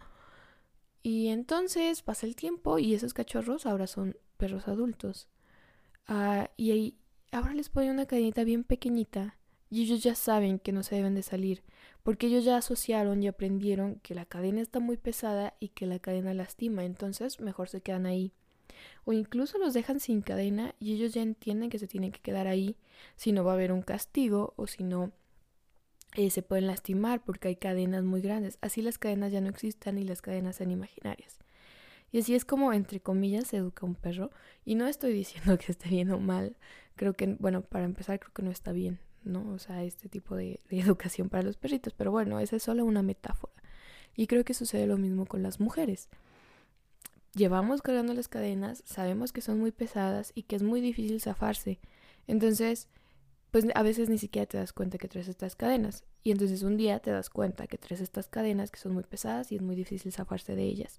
Y 1.08 1.30
entonces 1.30 2.02
pasa 2.02 2.26
el 2.26 2.36
tiempo 2.36 2.80
y 2.80 2.94
esos 2.94 3.14
cachorros 3.14 3.66
ahora 3.66 3.88
son 3.88 4.18
perros 4.36 4.68
adultos. 4.68 5.30
Ah, 6.06 6.52
y 6.58 6.72
ahí, 6.72 6.98
ahora 7.32 7.54
les 7.54 7.70
ponen 7.70 7.92
una 7.92 8.08
cadenita 8.08 8.44
bien 8.44 8.66
pequeñita 8.66 9.38
y 9.70 9.84
ellos 9.84 10.04
ya 10.04 10.16
saben 10.16 10.60
que 10.60 10.74
no 10.74 10.84
se 10.84 10.96
deben 10.96 11.16
de 11.16 11.24
salir, 11.24 11.64
porque 12.04 12.28
ellos 12.28 12.44
ya 12.44 12.58
asociaron 12.58 13.24
y 13.24 13.30
aprendieron 13.30 14.02
que 14.02 14.16
la 14.16 14.26
cadena 14.26 14.60
está 14.60 14.82
muy 14.82 14.98
pesada 14.98 15.54
y 15.62 15.70
que 15.70 15.86
la 15.86 16.00
cadena 16.00 16.34
lastima, 16.34 16.84
entonces 16.84 17.40
mejor 17.40 17.70
se 17.70 17.80
quedan 17.80 18.06
ahí. 18.06 18.34
O 19.06 19.14
incluso 19.14 19.60
los 19.60 19.74
dejan 19.74 20.02
sin 20.02 20.22
cadena 20.22 20.76
y 20.78 20.94
ellos 20.94 21.14
ya 21.14 21.22
entienden 21.22 21.70
que 21.70 21.80
se 21.80 21.88
tienen 21.88 22.12
que 22.12 22.20
quedar 22.20 22.48
ahí, 22.48 22.76
si 23.16 23.32
no 23.32 23.46
va 23.46 23.52
a 23.52 23.56
haber 23.56 23.72
un 23.72 23.82
castigo 23.82 24.54
o 24.58 24.68
si 24.68 24.84
no 24.84 25.14
eh, 26.16 26.30
se 26.30 26.42
pueden 26.42 26.68
lastimar 26.68 27.24
porque 27.24 27.50
hay 27.50 27.56
cadenas 27.56 28.04
muy 28.04 28.22
grandes. 28.22 28.58
Así 28.62 28.82
las 28.82 28.98
cadenas 28.98 29.32
ya 29.32 29.42
no 29.42 29.50
existan 29.50 29.98
y 29.98 30.04
las 30.04 30.22
cadenas 30.22 30.56
sean 30.56 30.72
imaginarias. 30.72 31.40
Y 32.12 32.20
así 32.20 32.36
es 32.36 32.46
como, 32.46 32.74
entre 32.74 33.00
comillas, 33.00 33.48
se 33.48 33.58
educa 33.58 33.86
un 33.86 33.96
perro. 33.96 34.32
Y 34.66 34.76
no 34.76 34.88
estoy 34.88 35.14
diciendo 35.22 35.58
que 35.58 35.72
esté 35.72 35.90
bien 35.90 36.12
o 36.12 36.20
mal. 36.20 36.58
Creo 36.96 37.14
que, 37.14 37.36
bueno, 37.40 37.62
para 37.62 37.86
empezar, 37.86 38.20
creo 38.20 38.34
que 38.34 38.44
no 38.44 38.52
está 38.52 38.72
bien. 38.72 39.00
¿no? 39.28 39.50
O 39.52 39.60
sea, 39.60 39.84
este 39.84 40.10
tipo 40.10 40.36
de, 40.36 40.60
educación 40.70 41.30
para 41.30 41.44
los 41.44 41.58
perritos. 41.58 41.94
Pero 41.94 42.12
bueno, 42.12 42.40
esa 42.40 42.56
es 42.56 42.64
solo 42.64 42.86
una 42.86 43.04
metáfora. 43.04 43.54
Y 44.16 44.28
creo 44.28 44.44
que 44.44 44.54
sucede 44.54 44.88
lo 44.88 44.98
mismo 44.98 45.26
con 45.26 45.44
las 45.44 45.60
mujeres. 45.60 46.10
Llevamos 47.34 47.84
cargando 47.84 48.16
las 48.16 48.28
cadenas, 48.28 48.82
sabemos 48.86 49.32
que 49.32 49.42
son 49.42 49.60
muy 49.60 49.72
pesadas 49.72 50.32
y 50.34 50.44
que 50.44 50.56
es 50.56 50.64
muy 50.64 50.82
difícil 50.82 51.22
zafarse. 51.22 51.80
Entonces, 52.26 52.88
pues 53.52 53.66
a 53.74 53.84
veces 53.84 54.10
ni 54.10 54.18
siquiera 54.18 54.46
te 54.46 54.58
das 54.58 54.74
cuenta 54.74 54.98
que 54.98 55.08
traes 55.08 55.28
estas 55.28 55.56
cadenas. 55.56 56.04
Y 56.24 56.32
entonces 56.32 56.64
un 56.64 56.78
día 56.78 57.00
te 57.00 57.12
das 57.12 57.30
cuenta 57.30 57.68
que 57.68 57.78
traes 57.78 58.02
estas 58.02 58.28
cadenas 58.28 58.72
que 58.72 58.80
son 58.80 58.94
muy 58.94 59.04
pesadas 59.04 59.52
y 59.52 59.56
es 59.56 59.62
muy 59.62 59.76
difícil 59.76 60.12
zafarse 60.12 60.56
de 60.56 60.64
ellas. 60.64 60.98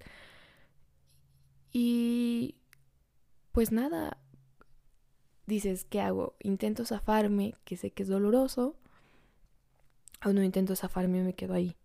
Y 1.73 2.57
pues 3.53 3.73
nada, 3.73 4.19
dices, 5.47 5.85
¿qué 5.85 6.01
hago? 6.01 6.37
Intento 6.41 6.85
zafarme, 6.85 7.55
que 7.65 7.77
sé 7.77 7.91
que 7.91 8.05
es 8.05 8.09
doloroso, 8.09 8.77
o 10.25 10.33
no 10.33 10.43
intento 10.43 10.75
zafarme 10.77 11.23
me 11.23 11.35
quedo 11.35 11.55
ahí. 11.55 11.77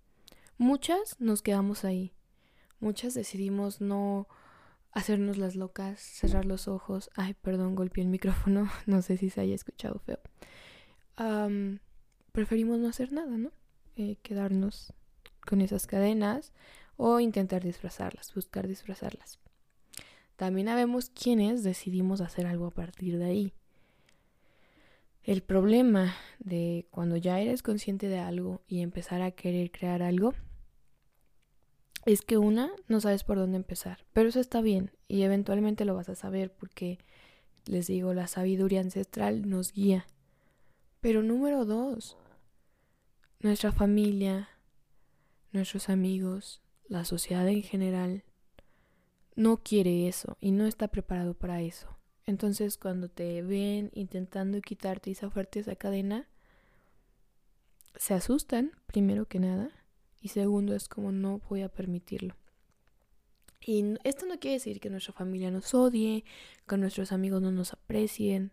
Muchas 0.58 1.20
nos 1.20 1.42
quedamos 1.42 1.84
ahí. 1.84 2.14
Muchas 2.80 3.14
decidimos 3.14 3.82
no 3.82 4.28
hacernos 4.94 5.38
las 5.38 5.56
locas, 5.56 6.00
cerrar 6.00 6.46
los 6.46 6.68
ojos. 6.68 7.10
Ay, 7.16 7.34
perdón, 7.34 7.76
golpeé 7.76 8.04
el 8.04 8.10
micrófono. 8.10 8.70
No 8.86 9.02
sé 9.02 9.18
si 9.18 9.30
se 9.30 9.42
haya 9.42 9.56
escuchado 9.56 10.00
feo. 10.00 10.20
preferimos 12.32 12.80
no 12.80 12.88
hacer 12.88 13.12
nada, 13.12 13.38
¿no? 13.38 13.52
Eh, 13.96 14.18
quedarnos 14.24 14.94
con 15.46 15.62
esas 15.62 15.86
cadenas 15.88 16.54
o 16.98 17.20
intentar 17.20 17.64
disfrazarlas, 17.64 18.34
buscar 18.34 18.68
disfrazarlas. 18.68 19.40
También 20.36 20.68
habemos 20.70 21.10
quienes 21.10 21.64
decidimos 21.64 22.22
hacer 22.22 22.48
algo 22.48 22.68
a 22.68 22.72
partir 22.72 23.18
de 23.18 23.26
ahí. 23.26 23.54
El 25.22 25.42
problema 25.42 26.16
de 26.40 26.88
cuando 26.92 27.18
ya 27.18 27.40
eres 27.40 27.64
consciente 27.64 28.10
de 28.10 28.20
algo 28.20 28.62
y 28.68 28.82
empezar 28.82 29.22
a 29.22 29.32
querer 29.32 29.72
crear 29.72 30.02
algo 30.02 30.34
es 32.06 32.22
que 32.22 32.38
una, 32.38 32.72
no 32.88 33.00
sabes 33.00 33.24
por 33.24 33.38
dónde 33.38 33.58
empezar, 33.58 34.06
pero 34.14 34.30
eso 34.30 34.40
está 34.40 34.62
bien 34.62 34.92
y 35.08 35.22
eventualmente 35.24 35.86
lo 35.86 35.96
vas 35.96 36.10
a 36.10 36.16
saber 36.16 36.52
porque, 36.52 37.00
les 37.66 37.88
digo, 37.88 38.14
la 38.14 38.28
sabiduría 38.28 38.82
ancestral 38.82 39.50
nos 39.50 39.74
guía. 39.74 40.06
Pero 41.00 41.24
número 41.24 41.66
dos, 41.66 42.18
nuestra 43.40 43.72
familia, 43.72 44.50
nuestros 45.52 45.90
amigos, 45.90 46.62
la 46.88 47.06
sociedad 47.06 47.48
en 47.48 47.64
general, 47.64 48.24
no 49.36 49.58
quiere 49.58 50.08
eso 50.08 50.38
y 50.40 50.52
no 50.52 50.66
está 50.66 50.90
preparado 50.90 51.34
para 51.34 51.62
eso. 51.62 51.88
Entonces 52.26 52.78
cuando 52.78 53.10
te 53.10 53.42
ven 53.42 53.92
intentando 53.94 54.62
quitarte 54.62 55.12
esa 55.12 55.30
fuerte 55.30 55.60
esa 55.60 55.76
cadena, 55.76 56.28
se 57.96 58.14
asustan, 58.14 58.72
primero 58.88 59.26
que 59.28 59.40
nada, 59.40 59.72
y 60.24 60.30
segundo 60.30 60.74
es 60.74 60.88
como 60.88 61.12
no 61.12 61.42
voy 61.50 61.62
a 61.62 61.70
permitirlo. 61.70 62.36
Y 63.66 63.84
esto 64.06 64.26
no 64.26 64.40
quiere 64.40 64.56
decir 64.56 64.80
que 64.80 64.90
nuestra 64.90 65.14
familia 65.14 65.52
nos 65.52 65.74
odie, 65.74 66.24
que 66.68 66.78
nuestros 66.78 67.12
amigos 67.12 67.42
no 67.42 67.52
nos 67.52 67.74
aprecien. 67.74 68.52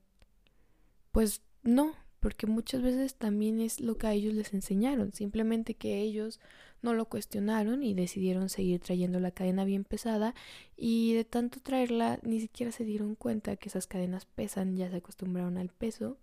Pues 1.12 1.42
no, 1.62 1.94
porque 2.18 2.48
muchas 2.48 2.82
veces 2.82 3.14
también 3.14 3.60
es 3.60 3.80
lo 3.80 3.96
que 3.96 4.08
a 4.08 4.12
ellos 4.12 4.34
les 4.34 4.52
enseñaron, 4.52 5.12
simplemente 5.12 5.74
que 5.74 6.00
ellos 6.00 6.40
no 6.82 6.92
lo 6.92 7.04
cuestionaron 7.06 7.84
y 7.84 7.94
decidieron 7.94 8.48
seguir 8.48 8.80
trayendo 8.80 9.20
la 9.20 9.30
cadena 9.30 9.64
bien 9.64 9.84
pesada 9.84 10.34
y 10.76 11.14
de 11.14 11.24
tanto 11.24 11.60
traerla 11.60 12.18
ni 12.22 12.40
siquiera 12.40 12.72
se 12.72 12.84
dieron 12.84 13.14
cuenta 13.14 13.56
que 13.56 13.68
esas 13.68 13.86
cadenas 13.86 14.26
pesan, 14.26 14.76
ya 14.76 14.90
se 14.90 14.96
acostumbraron 14.96 15.56
al 15.56 15.68
peso 15.68 16.18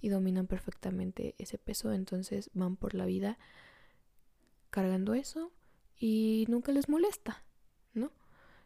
y 0.00 0.10
dominan 0.10 0.46
perfectamente 0.46 1.34
ese 1.38 1.56
peso, 1.56 1.92
entonces 1.92 2.50
van 2.52 2.76
por 2.76 2.94
la 2.94 3.06
vida 3.06 3.38
cargando 4.70 5.14
eso 5.14 5.52
y 5.96 6.46
nunca 6.48 6.72
les 6.72 6.88
molesta, 6.88 7.44
¿no? 7.92 8.12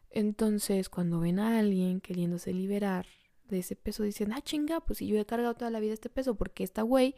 Entonces 0.09 0.89
cuando 0.89 1.19
ven 1.19 1.39
a 1.39 1.59
alguien 1.59 2.01
queriéndose 2.01 2.53
liberar 2.53 3.05
de 3.47 3.59
ese 3.59 3.75
peso, 3.75 4.03
dicen, 4.03 4.33
ah, 4.33 4.41
chinga, 4.41 4.79
pues 4.81 4.99
si 4.99 5.07
yo 5.07 5.19
he 5.19 5.25
cargado 5.25 5.55
toda 5.55 5.71
la 5.71 5.79
vida 5.79 5.93
este 5.93 6.09
peso 6.09 6.35
porque 6.35 6.63
esta 6.63 6.81
güey 6.81 7.15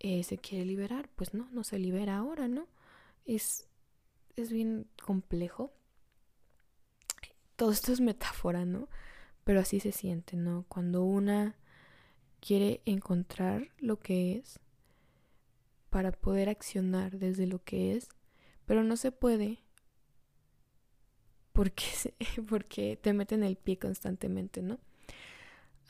eh, 0.00 0.24
se 0.24 0.38
quiere 0.38 0.64
liberar, 0.64 1.08
pues 1.14 1.34
no, 1.34 1.48
no 1.52 1.64
se 1.64 1.78
libera 1.78 2.16
ahora, 2.16 2.48
¿no? 2.48 2.66
es, 3.24 3.68
es 4.36 4.52
bien 4.52 4.88
complejo. 5.02 5.72
Todo 7.56 7.72
esto 7.72 7.92
es 7.92 8.00
metáfora, 8.00 8.64
¿no? 8.64 8.88
Pero 9.44 9.60
así 9.60 9.80
se 9.80 9.92
siente, 9.92 10.36
¿no? 10.36 10.64
Cuando 10.68 11.04
una 11.04 11.56
quiere 12.40 12.82
encontrar 12.86 13.68
lo 13.78 13.98
que 14.00 14.36
es 14.36 14.58
para 15.90 16.10
poder 16.12 16.48
accionar 16.48 17.18
desde 17.18 17.46
lo 17.46 17.62
que 17.62 17.94
es, 17.94 18.08
pero 18.72 18.84
no 18.84 18.96
se 18.96 19.12
puede 19.12 19.58
porque, 21.52 21.84
porque 22.48 22.96
te 22.96 23.12
meten 23.12 23.42
el 23.42 23.56
pie 23.56 23.78
constantemente, 23.78 24.62
¿no? 24.62 24.78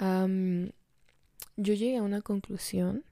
yo 0.01 1.75
llegué 1.75 1.97
a 1.99 2.03
una 2.03 2.23
conclusión, 2.23 3.05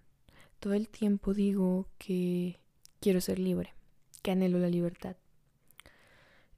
todo 0.58 0.72
el 0.72 0.88
tiempo 0.88 1.34
digo 1.34 1.86
que 1.98 2.58
quiero 2.98 3.20
ser 3.20 3.38
libre 3.38 3.72
que 4.22 4.32
anhelo 4.32 4.58
la 4.58 4.70
libertad. 4.70 5.14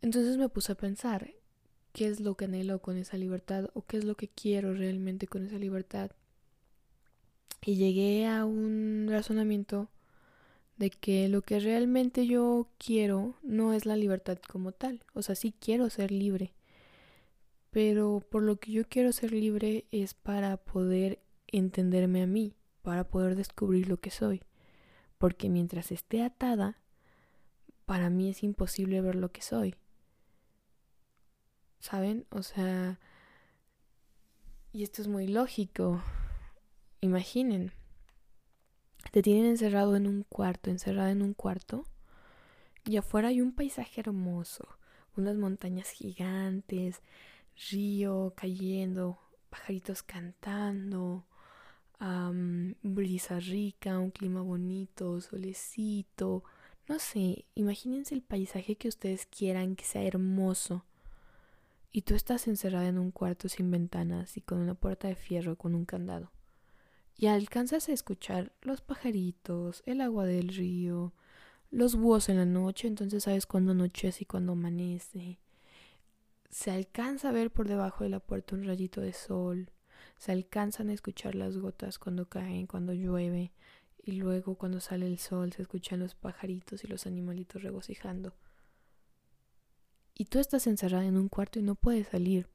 Entonces 0.01 0.39
me 0.39 0.49
puse 0.49 0.73
a 0.73 0.77
pensar 0.77 1.35
qué 1.93 2.07
es 2.07 2.19
lo 2.19 2.35
que 2.35 2.47
anhelo 2.47 2.81
con 2.81 2.97
esa 2.97 3.19
libertad 3.19 3.69
o 3.75 3.85
qué 3.85 3.99
es 3.99 4.05
lo 4.05 4.15
que 4.15 4.29
quiero 4.29 4.73
realmente 4.73 5.27
con 5.27 5.45
esa 5.45 5.59
libertad. 5.59 6.13
Y 7.61 7.75
llegué 7.75 8.27
a 8.27 8.47
un 8.47 9.09
razonamiento 9.11 9.91
de 10.83 10.91
que 10.91 11.29
lo 11.29 11.43
que 11.43 11.61
realmente 11.61 12.27
yo 12.27 12.67
quiero 12.77 13.37
no 13.45 13.73
es 13.73 13.87
la 13.87 13.95
libertad 13.95 14.39
como 14.39 14.73
tal. 14.73 15.05
O 15.15 15.23
sea, 15.23 15.37
sí 15.37 15.55
quiero 15.61 15.89
ser 15.91 16.11
libre. 16.11 16.55
Pero 17.71 18.19
por 18.29 18.43
lo 18.43 18.57
que 18.57 18.73
yo 18.73 18.89
quiero 18.89 19.13
ser 19.13 19.31
libre 19.31 19.87
es 19.93 20.15
para 20.15 20.57
poder 20.57 21.23
entenderme 21.47 22.25
a 22.25 22.27
mí, 22.27 22.57
para 22.83 23.05
poder 23.05 23.37
descubrir 23.37 23.87
lo 23.89 23.99
que 23.99 24.11
soy. 24.11 24.43
Porque 25.19 25.49
mientras 25.49 25.93
esté 25.93 26.21
atada, 26.21 26.81
para 27.87 28.11
mí 28.11 28.29
es 28.29 28.43
imposible 28.43 29.01
ver 29.03 29.15
lo 29.15 29.31
que 29.31 29.43
soy. 29.43 29.77
¿Saben? 31.79 32.27
O 32.31 32.43
sea, 32.43 32.99
y 34.73 34.83
esto 34.83 35.01
es 35.01 35.07
muy 35.07 35.29
lógico. 35.29 36.03
Imaginen, 37.01 37.71
te 39.11 39.23
tienen 39.23 39.47
encerrado 39.47 39.97
en 39.97 40.07
un 40.07 40.23
cuarto, 40.23 40.71
encerrado 40.71 41.09
en 41.09 41.23
un 41.23 41.35
cuarto, 41.35 41.85
y 42.85 42.97
afuera 42.97 43.29
hay 43.29 43.41
un 43.41 43.53
paisaje 43.53 44.01
hermoso, 44.01 44.69
unas 45.17 45.37
montañas 45.37 45.91
gigantes, 45.91 47.03
río 47.71 48.33
cayendo, 48.37 49.19
pajaritos 49.51 50.03
cantando, 50.03 51.27
brisa 52.83 53.39
rica, 53.39 53.99
un 53.99 54.11
clima 54.11 54.43
bonito, 54.43 55.21
solecito, 55.21 56.43
no 56.89 56.99
sé, 56.99 57.45
imagínense 57.55 58.15
el 58.15 58.23
paisaje 58.23 58.77
que 58.77 58.89
ustedes 58.89 59.27
quieran 59.27 59.77
que 59.77 59.85
sea 59.85 60.03
hermoso. 60.03 60.85
Y 61.93 62.03
tú 62.03 62.15
estás 62.15 62.49
encerrada 62.49 62.89
en 62.89 62.99
un 62.99 63.11
cuarto 63.11 63.49
sin 63.49 63.71
ventanas 63.71 64.37
y 64.37 64.41
con 64.41 64.59
una 64.59 64.75
puerta 64.75 65.09
de 65.09 65.15
fierro 65.15 65.57
con 65.57 65.75
un 65.75 65.85
candado. 65.85 66.31
Y 67.17 67.27
alcanzas 67.27 67.89
a 67.89 67.93
escuchar 67.93 68.53
los 68.63 68.81
pajaritos, 68.81 69.83
el 69.87 70.01
agua 70.01 70.27
del 70.27 70.49
río, 70.49 71.13
los 71.71 71.97
búhos 71.97 72.29
en 72.29 72.37
la 72.37 72.45
noche, 72.45 72.89
entonces 72.89 73.25
sabes 73.25 73.47
cuándo 73.47 73.73
anochece 73.73 74.25
y 74.25 74.27
cuándo 74.27 74.53
amanece. 74.53 75.39
Se 76.51 76.71
alcanza 76.71 77.31
a 77.31 77.33
ver 77.33 77.51
por 77.51 77.69
debajo 77.69 78.05
de 78.05 78.11
la 78.11 78.21
puerta 78.21 78.55
un 78.55 78.65
rayito 78.65 79.01
de 79.01 79.13
sol. 79.13 79.71
Se 80.19 80.33
alcanzan 80.33 80.91
a 80.91 80.93
escuchar 80.93 81.35
las 81.35 81.57
gotas 81.57 81.99
cuando 81.99 82.29
caen, 82.29 82.67
cuando 82.67 82.93
llueve, 82.93 83.53
y 84.05 84.13
luego 84.13 84.57
cuando 84.57 84.81
sale 84.81 85.07
el 85.07 85.19
sol 85.19 85.53
se 85.53 85.63
escuchan 85.63 86.01
los 86.01 86.15
pajaritos 86.15 86.85
y 86.85 86.89
los 86.89 87.07
animalitos 87.07 87.63
regocijando. 87.63 88.35
Y 90.15 90.27
tú 90.27 90.39
estás 90.39 90.67
encerrada 90.67 91.07
en 91.07 91.17
un 91.17 91.29
cuarto 91.29 91.59
y 91.59 91.63
no 91.63 91.75
puedes 91.75 92.09
salir. 92.09 92.49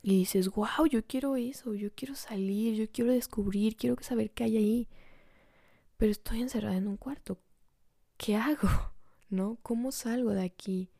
Y 0.00 0.16
dices, 0.18 0.48
wow, 0.50 0.86
yo 0.90 1.04
quiero 1.04 1.36
eso, 1.36 1.74
yo 1.74 1.90
quiero 1.94 2.14
salir, 2.14 2.74
yo 2.74 2.90
quiero 2.90 3.12
descubrir, 3.12 3.76
quiero 3.76 3.96
saber 4.02 4.30
qué 4.30 4.44
hay 4.44 4.56
ahí. 4.56 4.88
Pero 5.96 6.10
estoy 6.10 6.40
encerrada 6.40 6.76
en 6.76 6.88
un 6.88 6.96
cuarto. 6.96 7.38
¿Qué 8.16 8.36
hago? 8.36 8.68
¿No? 9.30 9.58
¿Cómo 9.62 9.92
salgo 9.92 10.30
de 10.30 10.44
aquí? 10.44 10.90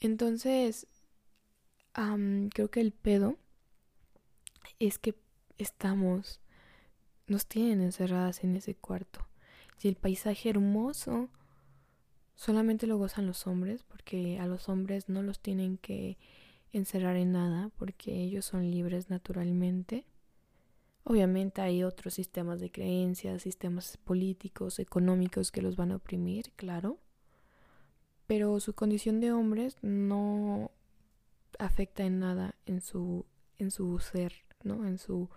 Entonces, 0.00 0.86
creo 1.92 2.70
que 2.70 2.80
el 2.80 2.92
pedo 2.92 3.36
es 4.78 4.98
que 4.98 5.14
estamos, 5.58 6.40
nos 7.26 7.46
tienen 7.46 7.80
encerradas 7.80 8.42
en 8.42 8.56
ese 8.56 8.74
cuarto. 8.74 9.26
Si 9.76 9.88
el 9.88 9.96
paisaje 9.96 10.50
hermoso 10.50 11.28
solamente 12.34 12.86
lo 12.86 12.98
gozan 12.98 13.26
los 13.26 13.46
hombres, 13.46 13.84
porque 13.84 14.38
a 14.40 14.46
los 14.46 14.68
hombres 14.68 15.08
no 15.08 15.22
los 15.22 15.40
tienen 15.40 15.78
que 15.78 16.18
encerrar 16.72 17.16
en 17.16 17.32
nada, 17.32 17.70
porque 17.76 18.12
ellos 18.22 18.46
son 18.46 18.70
libres 18.70 19.10
naturalmente. 19.10 20.06
Obviamente 21.04 21.60
hay 21.60 21.84
otros 21.84 22.14
sistemas 22.14 22.60
de 22.60 22.70
creencias, 22.70 23.42
sistemas 23.42 23.96
políticos, 23.98 24.78
económicos 24.78 25.50
que 25.50 25.62
los 25.62 25.76
van 25.76 25.92
a 25.92 25.96
oprimir, 25.96 26.52
claro. 26.56 26.98
Pero 28.26 28.58
su 28.60 28.74
condición 28.74 29.20
de 29.20 29.32
hombres 29.32 29.76
no 29.82 30.70
afecta 31.58 32.04
en 32.04 32.20
nada 32.20 32.54
en 32.66 32.80
su 32.80 33.26
en 33.58 33.70
su 33.70 33.98
ser, 33.98 34.32
¿no? 34.62 34.86
En 34.86 34.98
su 34.98 35.28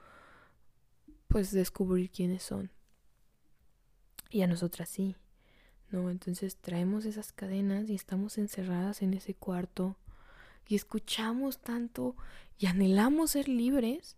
pues 1.28 1.52
descubrir 1.52 2.12
quiénes 2.12 2.44
son. 2.44 2.72
Y 4.30 4.42
a 4.42 4.48
nosotras 4.48 4.90
sí. 4.90 5.16
¿No? 5.92 6.10
Entonces 6.10 6.58
traemos 6.58 7.06
esas 7.06 7.32
cadenas 7.32 7.90
y 7.90 7.96
estamos 7.96 8.38
encerradas 8.38 9.02
en 9.02 9.14
ese 9.14 9.36
cuarto 9.36 9.98
y 10.68 10.76
escuchamos 10.76 11.60
tanto 11.60 12.16
y 12.58 12.68
anhelamos 12.68 13.32
ser 13.32 13.48
libres 13.48 14.18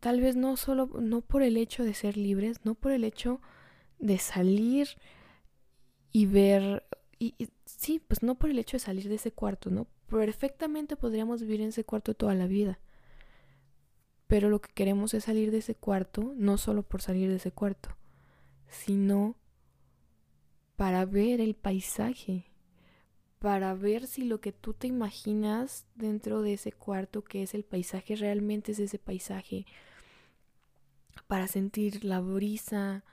Tal 0.00 0.20
vez 0.20 0.36
no 0.36 0.56
solo, 0.56 0.88
no 1.00 1.20
por 1.20 1.42
el 1.42 1.56
hecho 1.56 1.82
de 1.82 1.94
ser 1.94 2.16
libres, 2.16 2.64
no 2.64 2.74
por 2.74 2.92
el 2.92 3.02
hecho 3.02 3.40
de 3.98 4.18
salir 4.18 4.88
y 6.12 6.26
ver, 6.26 6.86
y, 7.18 7.34
sí, 7.64 8.00
pues 8.06 8.22
no 8.22 8.36
por 8.36 8.50
el 8.50 8.58
hecho 8.58 8.76
de 8.76 8.84
salir 8.84 9.08
de 9.08 9.16
ese 9.16 9.32
cuarto, 9.32 9.70
¿no? 9.70 9.88
Perfectamente 10.08 10.96
podríamos 10.96 11.40
vivir 11.40 11.60
en 11.60 11.70
ese 11.70 11.84
cuarto 11.84 12.14
toda 12.14 12.34
la 12.34 12.46
vida. 12.46 12.78
Pero 14.26 14.48
lo 14.50 14.60
que 14.60 14.72
queremos 14.72 15.14
es 15.14 15.24
salir 15.24 15.50
de 15.50 15.58
ese 15.58 15.74
cuarto, 15.74 16.34
no 16.36 16.58
solo 16.58 16.82
por 16.82 17.00
salir 17.00 17.28
de 17.28 17.36
ese 17.36 17.52
cuarto, 17.52 17.96
sino 18.68 19.36
para 20.76 21.04
ver 21.04 21.40
el 21.40 21.54
paisaje, 21.54 22.52
para 23.38 23.74
ver 23.74 24.06
si 24.06 24.24
lo 24.24 24.40
que 24.40 24.52
tú 24.52 24.72
te 24.72 24.86
imaginas 24.86 25.86
dentro 25.94 26.42
de 26.42 26.54
ese 26.54 26.72
cuarto 26.72 27.22
que 27.22 27.42
es 27.42 27.54
el 27.54 27.64
paisaje 27.64 28.16
realmente 28.16 28.72
es 28.72 28.78
ese 28.78 28.98
paisaje, 28.98 29.66
para 31.26 31.48
sentir 31.48 32.04
la 32.04 32.20
brisa, 32.20 33.04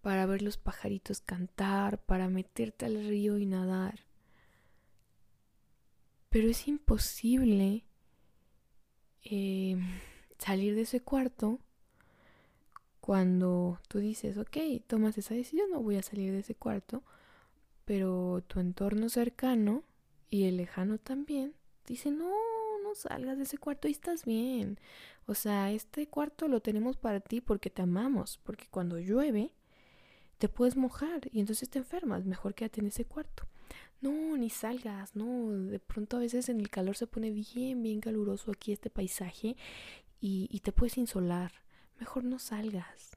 para 0.00 0.26
ver 0.26 0.42
los 0.42 0.56
pajaritos 0.56 1.20
cantar, 1.20 1.98
para 1.98 2.28
meterte 2.28 2.86
al 2.86 3.06
río 3.06 3.38
y 3.38 3.46
nadar. 3.46 4.00
Pero 6.28 6.48
es 6.48 6.66
imposible 6.66 7.84
eh, 9.24 9.76
salir 10.38 10.74
de 10.74 10.82
ese 10.82 11.00
cuarto 11.00 11.60
cuando 13.00 13.80
tú 13.88 13.98
dices, 13.98 14.38
ok, 14.38 14.56
tomas 14.86 15.18
esa 15.18 15.34
decisión, 15.34 15.70
no 15.70 15.80
voy 15.80 15.96
a 15.96 16.02
salir 16.02 16.32
de 16.32 16.38
ese 16.38 16.54
cuarto, 16.54 17.02
pero 17.84 18.42
tu 18.46 18.60
entorno 18.60 19.08
cercano 19.08 19.84
y 20.30 20.44
el 20.44 20.56
lejano 20.56 20.98
también 20.98 21.54
dice, 21.86 22.10
no, 22.10 22.30
no 22.82 22.94
salgas 22.94 23.36
de 23.36 23.44
ese 23.44 23.58
cuarto 23.58 23.88
y 23.88 23.92
estás 23.92 24.24
bien. 24.24 24.78
O 25.26 25.34
sea, 25.34 25.70
este 25.72 26.08
cuarto 26.08 26.48
lo 26.48 26.60
tenemos 26.60 26.96
para 26.96 27.20
ti 27.20 27.40
porque 27.40 27.70
te 27.70 27.82
amamos, 27.82 28.38
porque 28.42 28.66
cuando 28.70 28.98
llueve 28.98 29.54
te 30.38 30.48
puedes 30.48 30.76
mojar 30.76 31.28
y 31.30 31.40
entonces 31.40 31.70
te 31.70 31.78
enfermas, 31.78 32.24
mejor 32.24 32.54
quédate 32.54 32.80
en 32.80 32.86
ese 32.86 33.04
cuarto. 33.04 33.46
No, 34.00 34.36
ni 34.36 34.50
salgas, 34.50 35.14
no, 35.14 35.50
de 35.52 35.78
pronto 35.78 36.16
a 36.16 36.20
veces 36.20 36.48
en 36.48 36.58
el 36.58 36.68
calor 36.68 36.96
se 36.96 37.06
pone 37.06 37.30
bien, 37.30 37.82
bien 37.82 38.00
caluroso 38.00 38.50
aquí 38.50 38.72
este 38.72 38.90
paisaje 38.90 39.56
y, 40.20 40.48
y 40.50 40.60
te 40.60 40.72
puedes 40.72 40.98
insolar, 40.98 41.52
mejor 42.00 42.24
no 42.24 42.40
salgas. 42.40 43.16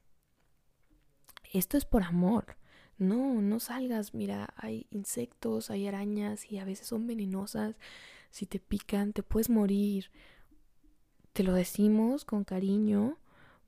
Esto 1.52 1.76
es 1.76 1.84
por 1.84 2.02
amor. 2.02 2.56
No, 2.98 3.40
no 3.42 3.60
salgas. 3.60 4.14
Mira, 4.14 4.54
hay 4.56 4.86
insectos, 4.90 5.70
hay 5.70 5.86
arañas 5.86 6.50
y 6.50 6.58
a 6.58 6.64
veces 6.64 6.86
son 6.86 7.06
venenosas. 7.06 7.76
Si 8.30 8.46
te 8.46 8.58
pican, 8.58 9.12
te 9.12 9.22
puedes 9.22 9.50
morir. 9.50 10.10
Te 11.32 11.42
lo 11.42 11.52
decimos 11.52 12.24
con 12.24 12.44
cariño 12.44 13.18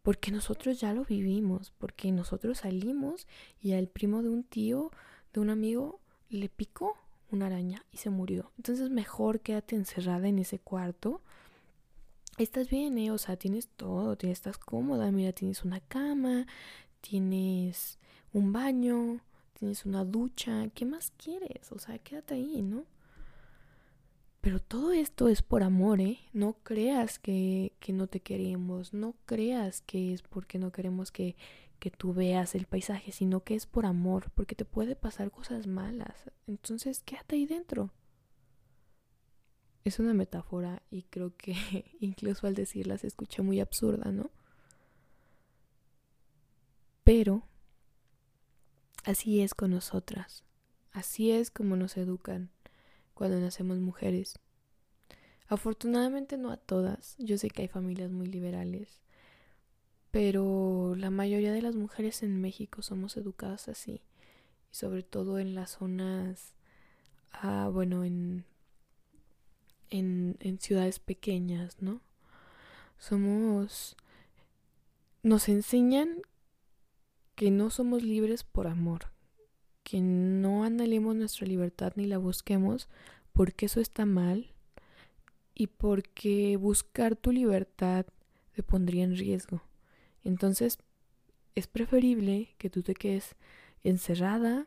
porque 0.03 0.31
nosotros 0.31 0.81
ya 0.81 0.95
lo 0.95 1.05
vivimos, 1.05 1.73
porque 1.77 2.13
nosotros 2.13 2.59
salimos 2.59 3.27
y 3.61 3.73
al 3.73 3.89
primo 3.89 4.23
de 4.23 4.31
un 4.31 4.43
tío, 4.43 4.91
de 5.35 5.41
un 5.41 5.51
amigo, 5.51 6.01
le 6.31 6.49
picó 6.49 6.97
una 7.31 7.47
araña 7.47 7.85
y 7.93 7.99
se 7.99 8.09
murió. 8.09 8.53
Entonces 8.57 8.89
mejor 8.91 9.41
quédate 9.41 9.77
encerrada 9.77 10.29
en 10.29 10.39
ese 10.39 10.59
cuarto. 10.59 11.21
Estás 12.39 12.71
bien, 12.71 12.97
¿eh? 12.99 13.11
O 13.11 13.19
sea, 13.19 13.37
tienes 13.37 13.69
todo, 13.69 14.17
estás 14.23 14.59
cómoda, 14.59 15.11
mira, 15.11 15.33
tienes 15.33 15.65
una 15.65 15.81
cama, 15.81 16.47
tienes 17.01 17.99
un 18.33 18.53
baño, 18.53 19.21
tienes 19.59 19.85
una 19.85 20.05
ducha, 20.05 20.69
¿qué 20.75 20.85
más 20.85 21.13
quieres? 21.17 21.73
O 21.73 21.79
sea, 21.79 21.99
quédate 21.99 22.35
ahí, 22.35 22.63
¿no? 22.63 22.85
Pero 24.41 24.61
todo 24.61 24.93
esto 24.93 25.29
es 25.29 25.43
por 25.43 25.63
amor, 25.63 26.01
¿eh? 26.01 26.21
No 26.33 26.55
creas 26.63 27.19
que, 27.19 27.73
que 27.81 27.93
no 27.93 28.07
te 28.07 28.21
queremos, 28.21 28.95
no 28.95 29.15
creas 29.27 29.83
que 29.83 30.13
es 30.13 30.23
porque 30.23 30.59
no 30.59 30.71
queremos 30.71 31.11
que, 31.11 31.37
que 31.79 31.91
tú 31.91 32.15
veas 32.15 32.55
el 32.55 32.67
paisaje, 32.67 33.13
sino 33.13 33.43
que 33.43 33.55
es 33.55 33.67
por 33.67 33.85
amor, 33.85 34.31
porque 34.35 34.55
te 34.55 34.65
puede 34.65 34.97
pasar 34.97 35.31
cosas 35.31 35.67
malas. 35.67 36.31
Entonces, 36.47 37.03
quédate 37.05 37.37
ahí 37.37 37.47
dentro. 37.47 37.91
Es 39.85 39.99
una 39.99 40.15
metáfora 40.15 40.83
y 40.91 41.03
creo 41.05 41.35
que 41.37 41.55
incluso 42.01 42.47
al 42.47 42.55
decirla 42.55 42.99
se 42.99 43.07
escucha 43.09 43.43
muy 43.43 43.61
absurda, 43.61 44.13
¿no? 44.13 44.31
Pero 47.05 47.43
así 49.09 49.41
es 49.41 49.55
con 49.55 49.71
nosotras, 49.71 50.45
así 50.93 51.31
es 51.31 51.51
como 51.51 51.77
nos 51.77 51.97
educan 51.97 52.51
cuando 53.15 53.41
nacemos 53.41 53.79
mujeres. 53.79 54.39
Afortunadamente 55.47 56.37
no 56.37 56.51
a 56.51 56.59
todas, 56.59 57.17
yo 57.19 57.39
sé 57.39 57.49
que 57.49 57.63
hay 57.63 57.69
familias 57.69 58.11
muy 58.11 58.27
liberales, 58.27 59.01
pero 60.11 60.95
la 60.95 61.09
mayoría 61.09 61.53
de 61.53 61.63
las 61.63 61.75
mujeres 61.75 62.23
en 62.23 62.39
México 62.43 62.83
somos 62.83 63.17
educadas 63.17 63.69
así, 63.69 64.03
y 64.71 64.75
sobre 64.75 65.03
todo 65.03 65.39
en 65.39 65.55
las 65.55 65.71
zonas, 65.71 66.53
ah, 67.33 67.71
bueno, 67.73 68.05
en, 68.05 68.45
en, 69.89 70.37
en 70.41 70.61
ciudades 70.61 70.99
pequeñas, 70.99 71.81
¿no? 71.81 72.03
Somos, 72.99 73.97
nos 75.23 75.49
enseñan 75.49 76.21
que 77.39 77.53
no 77.53 77.71
somos 77.71 78.03
libres 78.03 78.43
por 78.43 78.67
amor, 78.67 79.13
que 79.85 80.01
no 80.01 80.65
anhelemos 80.65 81.15
nuestra 81.15 81.47
libertad 81.47 81.93
ni 81.95 82.05
la 82.05 82.19
busquemos 82.19 82.89
porque 83.33 83.67
eso 83.67 83.79
está 83.81 84.05
mal 84.07 84.53
y 85.55 85.69
porque 85.69 86.57
buscar 86.57 87.15
tu 87.15 87.31
libertad 87.31 88.07
te 88.57 88.65
pondría 88.65 89.05
en 89.05 89.17
riesgo. 89.17 89.63
Entonces 90.25 90.79
es 91.55 91.69
preferible 91.69 92.57
que 92.59 92.71
tú 92.71 92.83
te 92.83 92.95
quedes 92.95 93.37
encerrada 93.85 94.67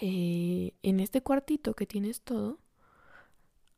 eh, 0.00 0.74
en 0.84 1.00
este 1.00 1.22
cuartito 1.22 1.74
que 1.74 1.86
tienes 1.86 2.20
todo 2.22 2.59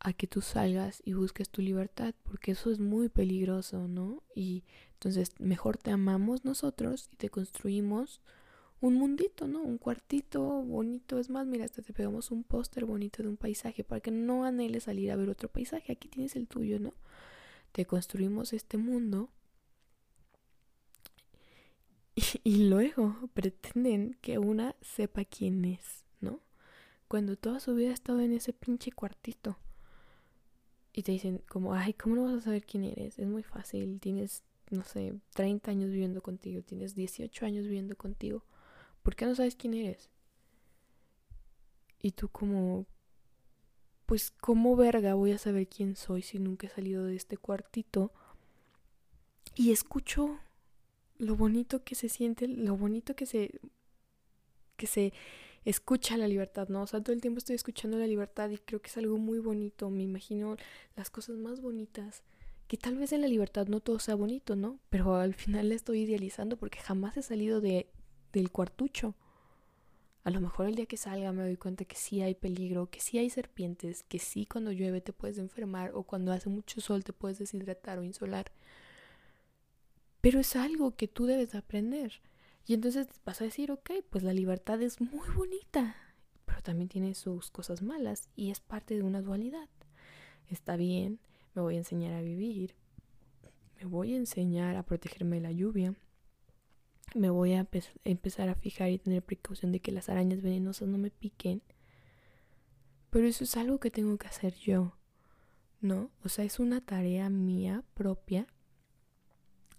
a 0.05 0.12
que 0.12 0.27
tú 0.27 0.41
salgas 0.41 1.01
y 1.05 1.12
busques 1.12 1.49
tu 1.49 1.62
libertad, 1.62 2.15
porque 2.25 2.53
eso 2.53 2.71
es 2.71 2.81
muy 2.81 3.09
peligroso, 3.09 3.87
¿no? 3.87 4.23
Y 4.35 4.65
entonces 4.95 5.31
mejor 5.38 5.79
te 5.79 5.93
amamos 5.93 6.45
nosotros 6.45 7.09
y 7.12 7.17
te 7.17 7.31
construimos 7.31 8.21
un 8.81 8.95
mundito, 8.95 9.47
¿no? 9.47 9.62
Un 9.62 9.79
cuartito 9.79 10.43
bonito. 10.43 11.21
Es 11.21 11.31
más, 11.31 11.47
mira, 11.47 11.65
hasta 11.65 11.83
te 11.83 11.93
pegamos 11.93 12.33
un 12.33 12.43
póster 12.43 12.85
bonito 12.85 13.23
de 13.23 13.29
un 13.29 13.37
paisaje 13.37 13.85
para 13.85 14.01
que 14.01 14.11
no 14.11 14.45
anheles 14.45 14.85
salir 14.85 15.12
a 15.12 15.17
ver 15.17 15.29
otro 15.31 15.49
paisaje. 15.49 15.93
Aquí 15.93 16.09
tienes 16.09 16.35
el 16.35 16.49
tuyo, 16.49 16.81
¿no? 16.81 16.95
Te 17.71 17.87
construimos 17.87 18.53
este 18.53 18.79
mundo 18.79 19.31
y, 22.17 22.23
y 22.43 22.69
luego 22.69 23.31
pretenden 23.35 24.19
que 24.21 24.38
una 24.38 24.75
sepa 24.81 25.25
quién 25.25 25.65
es, 25.65 26.05
¿no? 26.21 26.41
Cuando 27.07 27.37
toda 27.37 27.61
su 27.61 27.77
vida 27.77 27.91
ha 27.91 27.95
estado 27.95 28.21
en 28.21 28.33
ese 28.33 28.53
pinche 28.53 28.91
cuartito 28.91 29.59
y 30.92 31.02
te 31.02 31.12
dicen 31.12 31.42
como, 31.48 31.74
ay, 31.74 31.94
¿cómo 31.94 32.16
no 32.16 32.24
vas 32.24 32.35
a 32.35 32.40
saber 32.40 32.64
quién 32.64 32.85
eres? 32.85 33.18
Es 33.18 33.26
muy 33.26 33.42
fácil, 33.42 33.98
tienes, 34.00 34.42
no 34.70 34.85
sé, 34.85 35.14
30 35.35 35.70
años 35.70 35.90
viviendo 35.90 36.22
contigo, 36.22 36.62
tienes 36.62 36.94
18 36.94 37.46
años 37.46 37.64
viviendo 37.64 37.96
contigo, 37.96 38.44
¿por 39.02 39.16
qué 39.16 39.26
no 39.26 39.35
sabes 39.35 39.57
quién 39.57 39.74
eres? 39.74 40.11
Y 42.00 42.12
tú 42.12 42.28
como, 42.28 42.87
pues, 44.07 44.31
¿cómo 44.31 44.76
verga 44.76 45.14
voy 45.14 45.33
a 45.33 45.38
saber 45.38 45.68
quién 45.68 45.96
soy 45.96 46.22
si 46.22 46.38
nunca 46.38 46.66
he 46.66 46.70
salido 46.70 47.05
de 47.05 47.16
este 47.16 47.37
cuartito? 47.37 48.12
Y 49.55 49.70
escucho 49.70 50.38
lo 51.18 51.37
bonito 51.37 51.85
que 51.85 51.94
se 51.94 52.09
siente, 52.09 52.48
lo 52.48 52.76
bonito 52.76 53.14
que 53.14 53.26
se 53.26 53.61
que 54.76 54.87
se 54.88 55.12
escucha 55.64 56.16
la 56.16 56.29
libertad, 56.29 56.68
¿no? 56.68 56.83
O 56.83 56.87
sea, 56.87 57.01
todo 57.01 57.14
el 57.14 57.20
tiempo 57.20 57.38
estoy 57.38 57.57
escuchando 57.57 57.98
la 57.98 58.07
libertad 58.07 58.51
y 58.51 58.59
creo 58.59 58.81
que 58.81 58.88
es 58.88 58.96
algo 58.96 59.18
muy 59.18 59.38
bonito. 59.38 59.90
Me 59.90 60.03
imagino 60.03 60.57
las 60.96 61.11
cosas 61.11 61.37
más 61.37 61.61
bonitas. 61.61 62.22
Que 62.68 62.77
tal 62.77 62.96
vez 62.96 63.12
en 63.12 63.20
la 63.20 63.29
libertad 63.29 63.66
no 63.66 63.81
todo 63.81 63.98
sea 63.98 64.14
bonito, 64.14 64.57
¿no? 64.57 64.79
Pero 64.88 65.16
al 65.16 65.35
final 65.35 65.68
la 65.68 65.75
estoy 65.75 66.01
idealizando 66.01 66.57
porque 66.57 66.79
jamás 66.81 67.16
he 67.16 67.22
salido 67.22 67.61
de, 67.61 67.88
del 68.33 68.51
cuartucho. 68.51 69.14
A 70.25 70.31
lo 70.31 70.40
mejor 70.40 70.66
el 70.66 70.77
día 70.77 70.87
que 70.87 70.96
salga 70.96 71.33
me 71.33 71.42
doy 71.42 71.57
cuenta 71.57 71.85
que 71.85 71.96
sí 71.96 72.22
hay 72.22 72.35
peligro, 72.35 72.88
que 72.88 73.01
sí 73.01 73.18
hay 73.18 73.29
serpientes, 73.29 74.05
que 74.05 74.20
sí 74.20 74.46
cuando 74.46 74.70
llueve 74.70 75.01
te 75.01 75.12
puedes 75.12 75.38
enfermar 75.38 75.92
o 75.94 76.05
cuando 76.05 76.33
hace 76.33 76.48
mucho 76.48 76.81
sol 76.81 77.03
te 77.03 77.12
puedes 77.12 77.38
deshidratar 77.38 77.98
o 77.98 78.05
insolar. 78.05 78.53
Pero 80.20 80.38
es 80.38 80.55
algo 80.55 80.94
que 80.94 81.09
tú 81.09 81.27
debes 81.27 81.57
aprender. 81.57 82.22
Y 82.66 82.75
entonces 82.75 83.09
vas 83.25 83.40
a 83.40 83.44
decir, 83.44 83.72
ok, 83.72 83.90
pues 84.11 84.22
la 84.22 84.33
libertad 84.33 84.81
es 84.83 85.01
muy 85.01 85.29
bonita, 85.35 85.96
pero 86.44 86.62
también 86.62 86.88
tiene 86.88 87.14
sus 87.14 87.51
cosas 87.51 87.83
malas 87.83 88.29
y 88.37 88.51
es 88.51 88.61
parte 88.61 88.94
de 88.94 89.03
una 89.03 89.22
dualidad. 89.22 89.68
Está 90.48 90.77
bien, 90.77 91.18
me 91.55 91.62
voy 91.62 91.75
a 91.75 91.79
enseñar 91.79 92.12
a 92.12 92.22
vivir, 92.22 92.75
me 93.79 93.87
voy 93.87 94.14
a 94.14 94.16
enseñar 94.16 94.77
a 94.77 94.85
protegerme 94.85 95.37
de 95.37 95.42
la 95.42 95.53
lluvia, 95.53 95.94
me 97.14 97.31
voy 97.31 97.55
a 97.55 97.66
empezar 98.05 98.48
a 98.48 98.55
fijar 98.55 98.90
y 98.90 98.98
tener 98.98 99.22
precaución 99.22 99.72
de 99.72 99.81
que 99.81 99.92
las 99.92 100.09
arañas 100.09 100.40
venenosas 100.40 100.88
no 100.88 100.98
me 100.98 101.11
piquen. 101.11 101.62
Pero 103.11 103.27
eso 103.27 103.44
es 103.44 103.57
algo 103.57 103.81
que 103.81 103.90
tengo 103.90 104.16
que 104.16 104.29
hacer 104.29 104.55
yo, 104.55 104.96
¿no? 105.81 106.11
O 106.25 106.29
sea, 106.29 106.44
es 106.44 106.59
una 106.59 106.81
tarea 106.81 107.29
mía 107.29 107.85
propia 107.92 108.46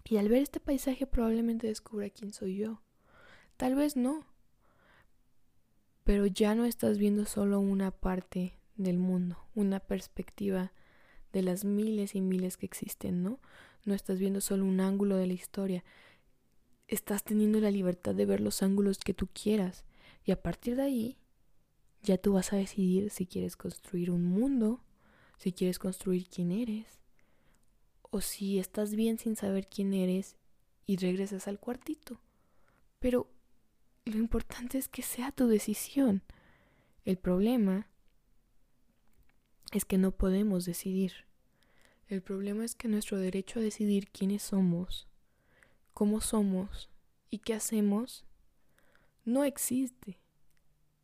y 0.06 0.18
al 0.18 0.30
ver 0.30 0.42
este 0.42 0.60
paisaje 0.60 1.08
probablemente 1.08 1.68
descubra 1.68 2.10
quién 2.10 2.34
soy 2.34 2.58
yo. 2.58 2.82
Tal 3.58 3.76
vez 3.76 3.96
no. 3.96 4.26
Pero 6.04 6.26
ya 6.26 6.56
no 6.56 6.66
estás 6.66 6.98
viendo 6.98 7.26
solo 7.26 7.60
una 7.60 7.92
parte 7.92 8.60
del 8.76 8.98
mundo, 8.98 9.38
una 9.56 9.80
perspectiva 9.80 10.74
de 11.32 11.42
las 11.42 11.63
miles 11.63 12.16
y 12.16 12.22
miles 12.22 12.58
que 12.58 12.66
existen, 12.66 13.24
¿no? 13.24 13.39
No 13.86 13.94
estás 13.94 14.20
viendo 14.20 14.42
solo 14.42 14.66
un 14.66 14.82
ángulo 14.82 15.16
de 15.16 15.28
la 15.28 15.34
historia. 15.34 15.84
Estás 16.88 17.24
teniendo 17.24 17.60
la 17.60 17.72
libertad 17.72 18.13
de 18.13 18.26
ver 18.26 18.42
los 18.42 18.62
ángulos 18.62 19.00
que 19.00 19.13
tú 19.13 19.28
quieras. 19.28 19.86
Y 20.26 20.32
a 20.32 20.42
partir 20.42 20.76
de 20.76 20.84
ahí, 20.84 21.18
ya 22.02 22.18
tú 22.18 22.34
vas 22.34 22.52
a 22.52 22.58
decidir 22.58 23.10
si 23.10 23.26
quieres 23.26 23.56
construir 23.56 24.12
un 24.12 24.26
mundo, 24.26 24.84
si 25.38 25.54
quieres 25.54 25.80
construir 25.80 26.28
quién 26.28 26.52
eres, 26.52 27.03
o 28.13 28.21
si 28.21 28.60
estás 28.60 28.93
bien 28.93 29.17
sin 29.17 29.36
saber 29.36 29.67
quién 29.67 29.91
eres 29.91 30.36
y 30.86 30.97
regresas 30.97 31.47
al 31.47 31.60
cuartito. 31.60 32.21
Pero 32.99 33.28
lo 34.06 34.17
importante 34.17 34.78
es 34.78 34.88
que 34.88 35.02
sea 35.02 35.32
tu 35.32 35.47
decisión. 35.47 36.21
El 37.06 37.17
problema 37.17 37.88
es 39.71 39.84
que 39.84 39.97
no 39.97 40.12
podemos 40.12 40.63
decidir. 40.63 41.26
El 42.08 42.21
problema 42.21 42.63
es 42.63 42.76
que 42.76 42.88
nuestro 42.88 43.17
derecho 43.17 43.58
a 43.58 43.63
decidir 43.63 44.10
quiénes 44.10 44.43
somos, 44.43 45.08
cómo 45.95 46.21
somos 46.21 46.91
y 47.32 47.39
qué 47.39 47.56
hacemos 47.56 48.26
no 49.26 49.43
existe. 49.43 50.19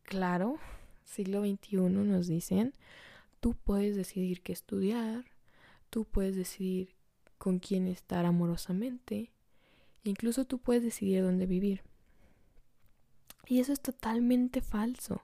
Claro, 0.04 0.60
siglo 1.04 1.40
XXI 1.40 1.76
nos 1.76 2.28
dicen, 2.28 2.72
tú 3.40 3.56
puedes 3.56 3.96
decidir 3.96 4.42
qué 4.42 4.52
estudiar, 4.52 5.24
tú 5.90 6.04
puedes 6.04 6.36
decidir 6.36 6.99
con 7.40 7.58
quién 7.58 7.88
estar 7.88 8.26
amorosamente. 8.26 9.32
Incluso 10.04 10.44
tú 10.44 10.58
puedes 10.58 10.82
decidir 10.82 11.22
dónde 11.22 11.46
vivir. 11.46 11.80
Y 13.46 13.60
eso 13.60 13.72
es 13.72 13.80
totalmente 13.80 14.60
falso. 14.60 15.22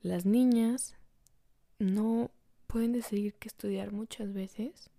Las 0.00 0.24
niñas 0.24 0.96
no 1.78 2.30
pueden 2.66 2.92
decidir 2.92 3.34
qué 3.34 3.48
estudiar 3.48 3.92
muchas 3.92 4.32
veces 4.32 4.90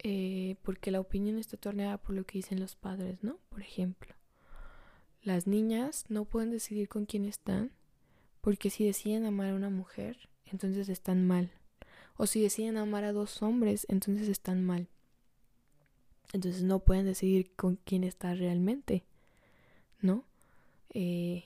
eh, 0.00 0.56
porque 0.62 0.90
la 0.90 1.00
opinión 1.00 1.38
está 1.38 1.56
torneada 1.56 1.96
por 1.96 2.14
lo 2.14 2.24
que 2.24 2.36
dicen 2.36 2.60
los 2.60 2.76
padres, 2.76 3.24
¿no? 3.24 3.38
Por 3.48 3.62
ejemplo, 3.62 4.14
las 5.22 5.46
niñas 5.46 6.04
no 6.10 6.26
pueden 6.26 6.50
decidir 6.50 6.90
con 6.90 7.06
quién 7.06 7.24
están 7.24 7.72
porque 8.42 8.68
si 8.68 8.84
deciden 8.84 9.24
amar 9.24 9.48
a 9.48 9.54
una 9.54 9.70
mujer, 9.70 10.28
entonces 10.44 10.90
están 10.90 11.26
mal 11.26 11.52
o 12.16 12.26
si 12.26 12.42
deciden 12.42 12.76
amar 12.76 13.04
a 13.04 13.12
dos 13.12 13.42
hombres, 13.42 13.86
entonces 13.88 14.28
están 14.28 14.64
mal. 14.64 14.88
Entonces 16.32 16.62
no 16.62 16.80
pueden 16.80 17.06
decidir 17.06 17.54
con 17.54 17.76
quién 17.76 18.04
está 18.04 18.34
realmente, 18.34 19.04
¿no? 20.00 20.24
Eh, 20.90 21.44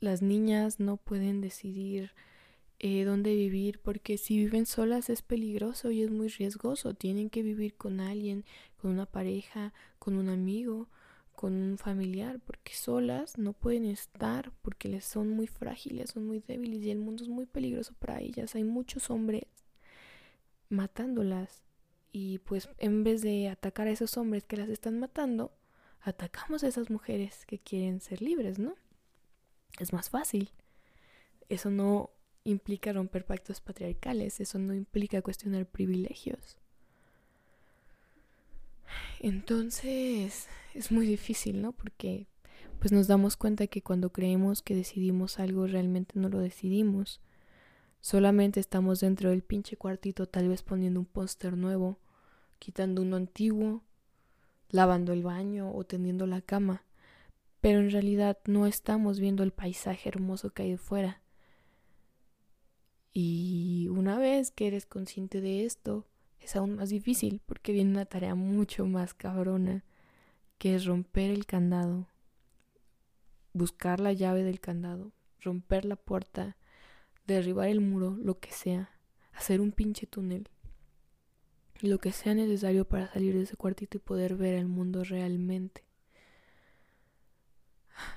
las 0.00 0.22
niñas 0.22 0.78
no 0.78 0.98
pueden 0.98 1.40
decidir 1.40 2.12
eh, 2.78 3.04
dónde 3.04 3.34
vivir 3.34 3.80
porque 3.80 4.18
si 4.18 4.36
viven 4.36 4.66
solas 4.66 5.08
es 5.08 5.22
peligroso 5.22 5.90
y 5.90 6.02
es 6.02 6.10
muy 6.10 6.28
riesgoso. 6.28 6.94
Tienen 6.94 7.30
que 7.30 7.42
vivir 7.42 7.74
con 7.74 8.00
alguien, 8.00 8.44
con 8.76 8.90
una 8.90 9.06
pareja, 9.06 9.72
con 9.98 10.16
un 10.16 10.28
amigo, 10.28 10.88
con 11.36 11.54
un 11.54 11.78
familiar, 11.78 12.40
porque 12.40 12.74
solas 12.74 13.38
no 13.38 13.52
pueden 13.52 13.84
estar, 13.84 14.52
porque 14.62 14.88
les 14.88 15.04
son 15.04 15.28
muy 15.28 15.46
frágiles, 15.46 16.10
son 16.10 16.26
muy 16.26 16.40
débiles 16.40 16.82
y 16.82 16.90
el 16.90 16.98
mundo 16.98 17.22
es 17.22 17.28
muy 17.28 17.46
peligroso 17.46 17.94
para 17.98 18.20
ellas. 18.20 18.54
Hay 18.54 18.64
muchos 18.64 19.10
hombres 19.10 19.44
matándolas 20.68 21.62
y 22.12 22.38
pues 22.38 22.68
en 22.78 23.04
vez 23.04 23.22
de 23.22 23.48
atacar 23.48 23.86
a 23.86 23.90
esos 23.90 24.16
hombres 24.16 24.44
que 24.44 24.56
las 24.56 24.68
están 24.68 24.98
matando, 24.98 25.52
atacamos 26.00 26.64
a 26.64 26.68
esas 26.68 26.90
mujeres 26.90 27.44
que 27.46 27.58
quieren 27.58 28.00
ser 28.00 28.22
libres, 28.22 28.58
¿no? 28.58 28.74
Es 29.78 29.92
más 29.92 30.10
fácil. 30.10 30.50
Eso 31.48 31.70
no 31.70 32.10
implica 32.44 32.92
romper 32.92 33.26
pactos 33.26 33.60
patriarcales, 33.60 34.40
eso 34.40 34.58
no 34.58 34.74
implica 34.74 35.22
cuestionar 35.22 35.66
privilegios. 35.66 36.58
Entonces 39.20 40.48
es 40.74 40.92
muy 40.92 41.06
difícil, 41.06 41.62
¿no? 41.62 41.72
Porque 41.72 42.26
pues 42.78 42.92
nos 42.92 43.06
damos 43.06 43.36
cuenta 43.36 43.66
que 43.66 43.82
cuando 43.82 44.10
creemos 44.10 44.62
que 44.62 44.74
decidimos 44.74 45.38
algo 45.38 45.66
realmente 45.66 46.18
no 46.18 46.28
lo 46.28 46.38
decidimos. 46.38 47.20
Solamente 48.00 48.60
estamos 48.60 49.00
dentro 49.00 49.30
del 49.30 49.42
pinche 49.42 49.76
cuartito 49.76 50.26
tal 50.26 50.48
vez 50.48 50.62
poniendo 50.62 51.00
un 51.00 51.06
póster 51.06 51.56
nuevo, 51.56 51.98
quitando 52.58 53.02
uno 53.02 53.16
antiguo, 53.16 53.82
lavando 54.68 55.12
el 55.12 55.22
baño 55.22 55.72
o 55.74 55.84
tendiendo 55.84 56.26
la 56.26 56.40
cama, 56.40 56.84
pero 57.60 57.80
en 57.80 57.90
realidad 57.90 58.38
no 58.46 58.66
estamos 58.66 59.18
viendo 59.18 59.42
el 59.42 59.52
paisaje 59.52 60.08
hermoso 60.08 60.50
que 60.50 60.62
hay 60.64 60.70
de 60.72 60.78
fuera. 60.78 61.22
Y 63.12 63.88
una 63.90 64.18
vez 64.18 64.50
que 64.50 64.66
eres 64.66 64.84
consciente 64.84 65.40
de 65.40 65.64
esto, 65.64 66.06
es 66.46 66.54
aún 66.54 66.76
más 66.76 66.90
difícil 66.90 67.40
porque 67.44 67.72
viene 67.72 67.90
una 67.90 68.06
tarea 68.06 68.36
mucho 68.36 68.86
más 68.86 69.14
cabrona, 69.14 69.84
que 70.58 70.76
es 70.76 70.84
romper 70.84 71.32
el 71.32 71.44
candado, 71.44 72.06
buscar 73.52 73.98
la 73.98 74.12
llave 74.12 74.44
del 74.44 74.60
candado, 74.60 75.10
romper 75.40 75.84
la 75.84 75.96
puerta, 75.96 76.56
derribar 77.26 77.68
el 77.68 77.80
muro, 77.80 78.16
lo 78.16 78.38
que 78.38 78.52
sea, 78.52 78.90
hacer 79.32 79.60
un 79.60 79.72
pinche 79.72 80.06
túnel, 80.06 80.48
lo 81.80 81.98
que 81.98 82.12
sea 82.12 82.32
necesario 82.32 82.86
para 82.86 83.12
salir 83.12 83.34
de 83.34 83.42
ese 83.42 83.56
cuartito 83.56 83.96
y 83.96 84.00
poder 84.00 84.36
ver 84.36 84.54
el 84.54 84.68
mundo 84.68 85.02
realmente. 85.02 85.85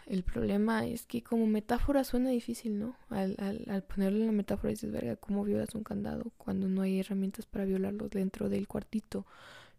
El 0.05 0.23
problema 0.23 0.85
es 0.85 1.05
que 1.05 1.23
como 1.23 1.47
metáfora 1.47 2.03
suena 2.03 2.29
difícil, 2.29 2.79
¿no? 2.79 2.95
Al, 3.09 3.35
al, 3.39 3.65
al 3.69 3.83
ponerle 3.83 4.25
la 4.25 4.31
metáfora 4.31 4.71
dices, 4.71 4.91
verga, 4.91 5.15
¿cómo 5.15 5.43
violas 5.43 5.75
un 5.75 5.83
candado 5.83 6.31
cuando 6.37 6.67
no 6.67 6.81
hay 6.81 6.99
herramientas 6.99 7.45
para 7.45 7.65
violarlo 7.65 8.09
dentro 8.09 8.49
del 8.49 8.67
cuartito? 8.67 9.25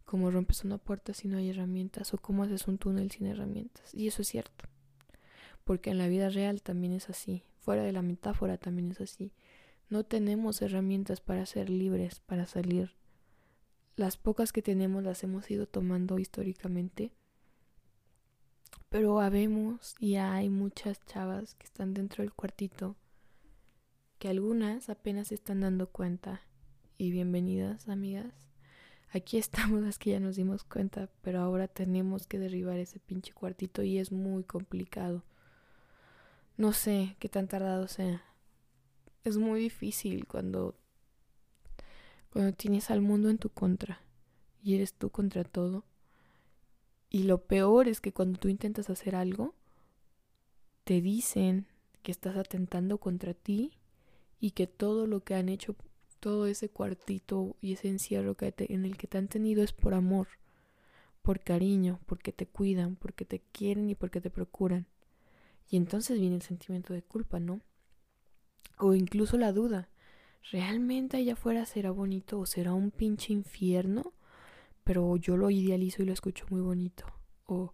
¿Cómo 0.04 0.30
rompes 0.30 0.64
una 0.64 0.78
puerta 0.78 1.14
si 1.14 1.28
no 1.28 1.38
hay 1.38 1.50
herramientas? 1.50 2.14
¿O 2.14 2.18
cómo 2.18 2.42
haces 2.42 2.66
un 2.66 2.78
túnel 2.78 3.10
sin 3.10 3.26
herramientas? 3.26 3.94
Y 3.94 4.08
eso 4.08 4.22
es 4.22 4.28
cierto. 4.28 4.64
Porque 5.64 5.90
en 5.90 5.98
la 5.98 6.08
vida 6.08 6.30
real 6.30 6.62
también 6.62 6.92
es 6.94 7.08
así. 7.08 7.44
Fuera 7.60 7.82
de 7.82 7.92
la 7.92 8.02
metáfora 8.02 8.58
también 8.58 8.90
es 8.90 9.00
así. 9.00 9.32
No 9.88 10.04
tenemos 10.04 10.62
herramientas 10.62 11.20
para 11.20 11.46
ser 11.46 11.70
libres, 11.70 12.20
para 12.20 12.46
salir. 12.46 12.92
Las 13.96 14.16
pocas 14.16 14.52
que 14.52 14.62
tenemos 14.62 15.04
las 15.04 15.22
hemos 15.22 15.50
ido 15.50 15.66
tomando 15.66 16.18
históricamente 16.18 17.12
pero 18.88 19.20
habemos 19.20 19.94
y 19.98 20.16
hay 20.16 20.48
muchas 20.48 21.04
chavas 21.06 21.54
que 21.54 21.64
están 21.64 21.94
dentro 21.94 22.22
del 22.22 22.32
cuartito 22.32 22.96
que 24.20 24.28
algunas 24.28 24.90
apenas 24.90 25.28
se 25.28 25.34
están 25.34 25.62
dando 25.62 25.88
cuenta. 25.88 26.42
Y 26.98 27.10
bienvenidas, 27.10 27.88
amigas. 27.88 28.34
Aquí 29.12 29.38
estamos 29.38 29.80
las 29.80 29.98
que 29.98 30.10
ya 30.10 30.20
nos 30.20 30.36
dimos 30.36 30.62
cuenta, 30.62 31.08
pero 31.22 31.40
ahora 31.40 31.68
tenemos 31.68 32.26
que 32.26 32.38
derribar 32.38 32.78
ese 32.78 33.00
pinche 33.00 33.32
cuartito 33.32 33.82
y 33.82 33.98
es 33.98 34.12
muy 34.12 34.44
complicado. 34.44 35.24
No 36.58 36.74
sé 36.74 37.16
qué 37.18 37.30
tan 37.30 37.48
tardado 37.48 37.88
sea. 37.88 38.22
Es 39.24 39.38
muy 39.38 39.60
difícil 39.60 40.26
cuando 40.26 40.76
cuando 42.30 42.52
tienes 42.52 42.90
al 42.90 43.00
mundo 43.00 43.28
en 43.30 43.38
tu 43.38 43.48
contra 43.48 44.02
y 44.62 44.74
eres 44.74 44.92
tú 44.92 45.08
contra 45.08 45.44
todo. 45.44 45.84
Y 47.10 47.24
lo 47.24 47.42
peor 47.42 47.88
es 47.88 48.00
que 48.00 48.12
cuando 48.12 48.38
tú 48.38 48.48
intentas 48.48 48.88
hacer 48.88 49.16
algo, 49.16 49.54
te 50.84 51.00
dicen 51.00 51.66
que 52.02 52.12
estás 52.12 52.36
atentando 52.36 52.98
contra 52.98 53.34
ti 53.34 53.72
y 54.38 54.52
que 54.52 54.68
todo 54.68 55.06
lo 55.06 55.24
que 55.24 55.34
han 55.34 55.48
hecho, 55.48 55.74
todo 56.20 56.46
ese 56.46 56.68
cuartito 56.68 57.56
y 57.60 57.72
ese 57.72 57.88
encierro 57.88 58.36
que 58.36 58.54
en 58.58 58.84
el 58.84 58.96
que 58.96 59.08
te 59.08 59.18
han 59.18 59.28
tenido 59.28 59.62
es 59.62 59.72
por 59.72 59.92
amor, 59.92 60.28
por 61.22 61.40
cariño, 61.40 62.00
porque 62.06 62.32
te 62.32 62.46
cuidan, 62.46 62.96
porque 62.96 63.24
te 63.24 63.40
quieren 63.52 63.90
y 63.90 63.96
porque 63.96 64.20
te 64.20 64.30
procuran. 64.30 64.86
Y 65.68 65.76
entonces 65.76 66.18
viene 66.18 66.36
el 66.36 66.42
sentimiento 66.42 66.94
de 66.94 67.02
culpa, 67.02 67.40
¿no? 67.40 67.60
O 68.78 68.94
incluso 68.94 69.36
la 69.36 69.52
duda. 69.52 69.88
¿Realmente 70.50 71.16
allá 71.16 71.34
afuera 71.34 71.66
será 71.66 71.90
bonito 71.90 72.38
o 72.38 72.46
será 72.46 72.72
un 72.72 72.90
pinche 72.90 73.32
infierno? 73.32 74.12
Pero 74.90 75.16
yo 75.18 75.36
lo 75.36 75.50
idealizo 75.50 76.02
y 76.02 76.06
lo 76.06 76.12
escucho 76.12 76.46
muy 76.50 76.60
bonito. 76.60 77.04
O, 77.46 77.72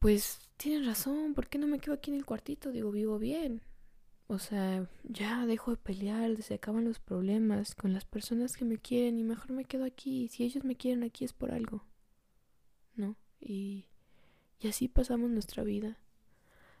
pues 0.00 0.50
tienes 0.58 0.86
razón, 0.86 1.32
¿por 1.32 1.46
qué 1.48 1.56
no 1.56 1.66
me 1.66 1.78
quedo 1.78 1.94
aquí 1.94 2.10
en 2.10 2.18
el 2.18 2.26
cuartito? 2.26 2.70
Digo, 2.72 2.90
vivo 2.90 3.18
bien. 3.18 3.62
O 4.26 4.38
sea, 4.38 4.86
ya 5.04 5.46
dejo 5.46 5.70
de 5.70 5.78
pelear, 5.78 6.42
se 6.42 6.52
acaban 6.52 6.84
los 6.84 6.98
problemas 6.98 7.74
con 7.74 7.94
las 7.94 8.04
personas 8.04 8.54
que 8.54 8.66
me 8.66 8.76
quieren 8.76 9.18
y 9.18 9.24
mejor 9.24 9.52
me 9.52 9.64
quedo 9.64 9.86
aquí. 9.86 10.28
Si 10.28 10.44
ellos 10.44 10.62
me 10.62 10.76
quieren 10.76 11.02
aquí 11.02 11.24
es 11.24 11.32
por 11.32 11.50
algo. 11.50 11.82
¿No? 12.94 13.16
Y, 13.40 13.86
y 14.60 14.68
así 14.68 14.88
pasamos 14.88 15.30
nuestra 15.30 15.62
vida. 15.62 15.96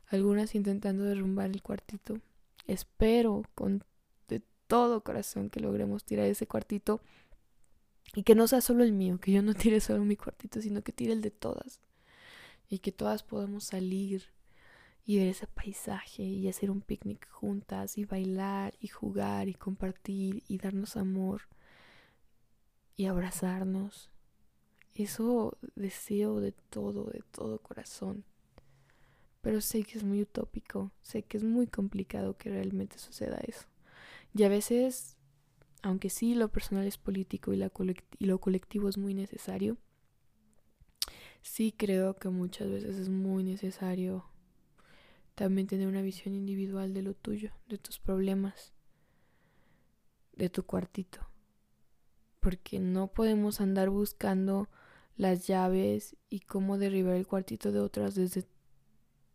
Algunas 0.08 0.54
intentando 0.54 1.04
derrumbar 1.04 1.48
el 1.48 1.62
cuartito. 1.62 2.20
Espero 2.66 3.42
con 3.54 3.84
de 4.28 4.42
todo 4.66 5.02
corazón 5.02 5.48
que 5.48 5.60
logremos 5.60 6.04
tirar 6.04 6.26
ese 6.26 6.46
cuartito 6.46 7.00
y 8.14 8.22
que 8.22 8.34
no 8.34 8.48
sea 8.48 8.60
solo 8.60 8.84
el 8.84 8.92
mío, 8.92 9.18
que 9.18 9.32
yo 9.32 9.42
no 9.42 9.54
tire 9.54 9.80
solo 9.80 10.04
mi 10.04 10.16
cuartito, 10.16 10.60
sino 10.60 10.82
que 10.82 10.92
tire 10.92 11.12
el 11.12 11.22
de 11.22 11.30
todas. 11.30 11.80
Y 12.68 12.80
que 12.80 12.92
todas 12.92 13.22
podamos 13.22 13.64
salir 13.64 14.24
y 15.04 15.18
ver 15.18 15.28
ese 15.28 15.46
paisaje 15.46 16.24
y 16.24 16.48
hacer 16.48 16.70
un 16.70 16.80
picnic 16.80 17.28
juntas 17.30 17.96
y 17.96 18.04
bailar 18.04 18.74
y 18.80 18.88
jugar 18.88 19.48
y 19.48 19.54
compartir 19.54 20.42
y 20.48 20.58
darnos 20.58 20.96
amor 20.96 21.42
y 22.96 23.06
abrazarnos. 23.06 24.10
Eso 24.94 25.56
deseo 25.76 26.40
de 26.40 26.52
todo, 26.52 27.04
de 27.04 27.22
todo 27.30 27.58
corazón. 27.58 28.24
Pero 29.42 29.60
sé 29.60 29.84
que 29.84 29.98
es 29.98 30.02
muy 30.02 30.22
utópico, 30.22 30.90
sé 31.02 31.22
que 31.22 31.36
es 31.36 31.44
muy 31.44 31.68
complicado 31.68 32.36
que 32.36 32.50
realmente 32.50 32.98
suceda 32.98 33.38
eso. 33.46 33.68
Y 34.34 34.42
a 34.42 34.48
veces, 34.48 35.15
aunque 35.86 36.10
sí 36.10 36.34
lo 36.34 36.48
personal 36.48 36.84
es 36.84 36.98
político 36.98 37.52
y, 37.52 37.62
lo 38.18 38.40
colectivo 38.40 38.88
es 38.88 38.98
muy 38.98 39.14
necesario, 39.14 39.78
sí 41.42 41.70
creo 41.70 42.16
que 42.16 42.28
muchas 42.28 42.68
veces 42.68 42.96
es 42.96 43.08
muy 43.08 43.44
necesario 43.44 44.24
también 45.36 45.68
tener 45.68 45.86
una 45.86 46.02
visión 46.02 46.34
individual 46.34 46.92
de 46.92 47.02
lo 47.02 47.14
tuyo, 47.14 47.52
de 47.68 47.78
tus 47.78 48.00
problemas, 48.00 48.72
de 50.32 50.50
tu 50.50 50.64
cuartito. 50.64 51.20
Porque 52.40 52.80
no 52.80 53.06
podemos 53.06 53.60
andar 53.60 53.88
buscando 53.88 54.68
las 55.16 55.46
llaves 55.46 56.16
y 56.28 56.40
cómo 56.40 56.78
derribar 56.78 57.14
el 57.14 57.28
cuartito 57.28 57.70
de 57.70 57.78
otras 57.78 58.16
desde 58.16 58.44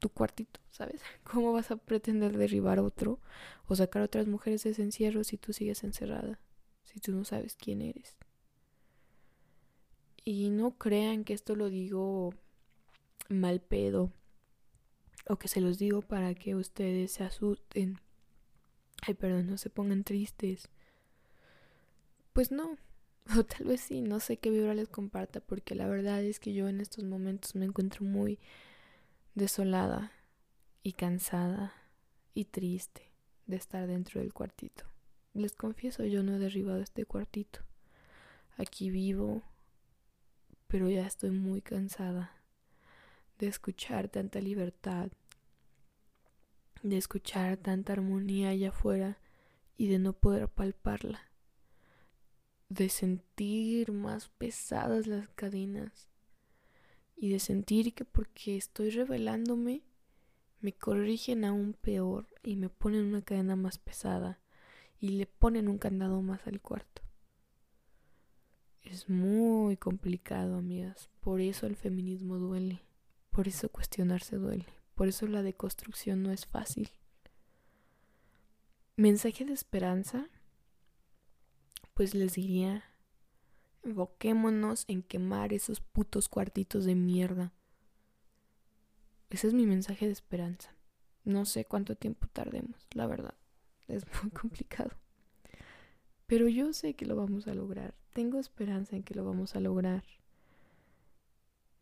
tu 0.02 0.10
cuartito, 0.10 0.60
¿sabes? 0.72 1.02
¿Cómo 1.24 1.54
vas 1.54 1.72
a 1.72 1.78
pretender 1.78 2.38
derribar 2.38 2.80
otro 2.80 3.20
o 3.68 3.76
sacar 3.78 4.02
a 4.02 4.06
otras 4.06 4.28
mujeres 4.28 4.64
de 4.64 4.72
ese 4.72 4.82
encierro 4.82 5.24
si 5.24 5.38
tú 5.38 5.54
sigues 5.54 5.86
encerrada? 5.86 6.40
Si 6.84 7.00
tú 7.00 7.14
no 7.14 7.24
sabes 7.24 7.56
quién 7.56 7.82
eres. 7.82 8.18
Y 10.26 10.50
no 10.50 10.78
crean 10.78 11.24
que 11.24 11.34
esto 11.34 11.56
lo 11.56 11.70
digo 11.70 12.34
mal 13.30 13.62
pedo 13.62 14.12
o 15.28 15.38
que 15.38 15.48
se 15.48 15.62
los 15.62 15.78
digo 15.78 16.02
para 16.02 16.36
que 16.36 16.56
ustedes 16.56 17.14
se 17.14 17.24
asusten. 17.24 18.00
Ay, 19.04 19.14
perdón, 19.14 19.48
no 19.48 19.58
se 19.58 19.70
pongan 19.70 20.04
tristes. 20.04 20.68
Pues 22.34 22.52
no, 22.52 22.78
o 23.38 23.44
tal 23.44 23.68
vez 23.68 23.82
sí, 23.82 24.02
no 24.02 24.20
sé 24.20 24.38
qué 24.38 24.50
vibra 24.50 24.74
les 24.74 24.90
comparta, 24.90 25.40
porque 25.40 25.76
la 25.76 25.88
verdad 25.88 26.24
es 26.24 26.40
que 26.40 26.54
yo 26.54 26.68
en 26.68 26.82
estos 26.82 27.04
momentos 27.04 27.56
me 27.56 27.66
encuentro 27.66 28.04
muy 28.04 28.40
desolada 29.34 30.12
y 30.84 30.94
cansada 30.94 31.74
y 32.34 32.46
triste 32.46 33.12
de 33.46 33.56
estar 33.56 33.88
dentro 33.88 34.20
del 34.22 34.34
cuartito. 34.34 34.86
Les 35.34 35.54
confieso, 35.54 36.04
yo 36.04 36.24
no 36.24 36.36
he 36.36 36.40
derribado 36.40 36.82
este 36.82 37.06
cuartito. 37.06 37.62
Aquí 38.58 38.90
vivo, 38.90 39.44
pero 40.68 40.90
ya 40.90 41.06
estoy 41.08 41.32
muy 41.32 41.62
cansada 41.62 42.32
de 43.40 43.48
escuchar 43.48 44.10
tanta 44.10 44.40
libertad, 44.42 45.10
de 46.84 46.98
escuchar 46.98 47.58
tanta 47.58 47.94
armonía 47.94 48.50
allá 48.50 48.70
afuera 48.70 49.18
y 49.78 49.88
de 49.88 50.00
no 50.00 50.14
poder 50.14 50.50
palparla, 50.50 51.22
de 52.70 52.90
sentir 52.90 53.92
más 53.92 54.30
pesadas 54.30 55.08
las 55.08 55.28
cadenas 55.30 56.11
y 57.22 57.30
de 57.30 57.40
sentir 57.40 57.94
que 57.94 58.04
porque 58.04 58.58
estoy 58.58 58.90
revelándome 58.90 59.84
me 60.60 60.74
corrigen 60.74 61.46
aún 61.46 61.74
peor 61.74 62.26
y 62.42 62.56
me 62.56 62.68
ponen 62.68 63.06
una 63.06 63.22
cadena 63.22 63.56
más 63.56 63.78
pesada 63.78 64.40
y 65.00 65.10
le 65.10 65.28
ponen 65.28 65.68
un 65.68 65.78
candado 65.78 66.20
más 66.24 66.48
al 66.48 66.60
cuarto. 66.60 67.04
Es 68.82 69.08
muy 69.08 69.78
complicado, 69.78 70.58
amigas. 70.58 71.10
Por 71.20 71.42
eso 71.42 71.68
el 71.68 71.76
feminismo 71.76 72.40
duele. 72.40 72.82
Por 73.30 73.48
eso 73.48 73.70
cuestionarse 73.70 74.38
duele. 74.38 74.66
Por 74.96 75.08
eso 75.08 75.28
la 75.28 75.44
deconstrucción 75.44 76.24
no 76.24 76.32
es 76.32 76.48
fácil. 76.48 76.90
Mensaje 78.96 79.46
de 79.46 79.54
esperanza. 79.54 80.28
Pues 81.94 82.16
les 82.16 82.34
diría, 82.34 82.84
enfoquémonos 83.84 84.86
en 84.88 85.02
quemar 85.02 85.54
esos 85.54 85.82
putos 85.82 86.30
cuartitos 86.30 86.86
de 86.86 86.96
mierda. 86.96 87.54
Ese 89.30 89.48
es 89.48 89.54
mi 89.54 89.66
mensaje 89.66 90.06
de 90.06 90.12
esperanza. 90.12 90.76
No 91.24 91.46
sé 91.46 91.66
cuánto 91.66 91.96
tiempo 91.96 92.28
tardemos, 92.28 92.88
la 92.94 93.08
verdad. 93.08 93.36
Es 93.88 94.06
muy 94.22 94.32
complicado. 94.32 94.92
Pero 96.28 96.48
yo 96.48 96.72
sé 96.72 96.94
que 96.94 97.06
lo 97.06 97.18
vamos 97.18 97.48
a 97.48 97.54
lograr. 97.54 97.94
Tengo 98.14 98.40
esperanza 98.40 98.96
en 98.96 99.04
que 99.04 99.16
lo 99.16 99.26
vamos 99.26 99.56
a 99.56 99.60
lograr. 99.60 100.04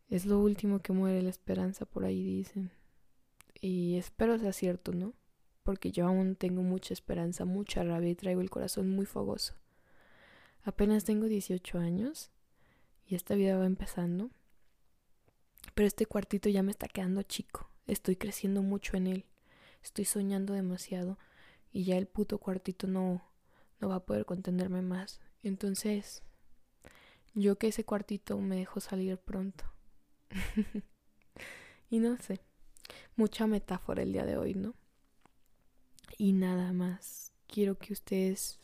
Es 0.09 0.25
lo 0.25 0.39
último 0.39 0.79
que 0.79 0.91
muere 0.91 1.21
la 1.21 1.29
esperanza, 1.29 1.85
por 1.85 2.03
ahí 2.03 2.23
dicen. 2.23 2.71
Y 3.61 3.97
espero 3.97 4.39
sea 4.39 4.53
cierto, 4.53 4.91
¿no? 4.93 5.13
Porque 5.61 5.91
yo 5.91 6.07
aún 6.07 6.35
tengo 6.35 6.63
mucha 6.63 6.93
esperanza, 6.93 7.45
mucha 7.45 7.83
rabia 7.83 8.09
y 8.09 8.15
traigo 8.15 8.41
el 8.41 8.49
corazón 8.49 8.89
muy 8.89 9.05
fogoso. 9.05 9.53
Apenas 10.69 11.03
tengo 11.03 11.25
18 11.25 11.79
años 11.79 12.29
y 13.07 13.15
esta 13.15 13.33
vida 13.33 13.57
va 13.57 13.65
empezando. 13.65 14.29
Pero 15.73 15.87
este 15.87 16.05
cuartito 16.05 16.47
ya 16.47 16.61
me 16.61 16.69
está 16.69 16.87
quedando 16.87 17.23
chico. 17.23 17.71
Estoy 17.87 18.17
creciendo 18.17 18.61
mucho 18.61 18.95
en 18.95 19.07
él. 19.07 19.25
Estoy 19.81 20.05
soñando 20.05 20.53
demasiado 20.53 21.17
y 21.71 21.85
ya 21.85 21.97
el 21.97 22.05
puto 22.05 22.37
cuartito 22.37 22.85
no 22.85 23.23
no 23.79 23.89
va 23.89 23.95
a 23.95 24.05
poder 24.05 24.25
contenerme 24.25 24.83
más. 24.83 25.19
Entonces, 25.41 26.21
yo 27.33 27.57
que 27.57 27.69
ese 27.69 27.83
cuartito 27.83 28.37
me 28.37 28.57
dejó 28.57 28.79
salir 28.79 29.17
pronto. 29.17 29.65
y 31.89 31.97
no 31.97 32.15
sé, 32.17 32.41
mucha 33.15 33.47
metáfora 33.47 34.03
el 34.03 34.13
día 34.13 34.25
de 34.25 34.37
hoy, 34.37 34.53
¿no? 34.53 34.75
Y 36.15 36.33
nada 36.33 36.73
más, 36.73 37.33
quiero 37.47 37.79
que 37.79 37.93
ustedes, 37.93 38.59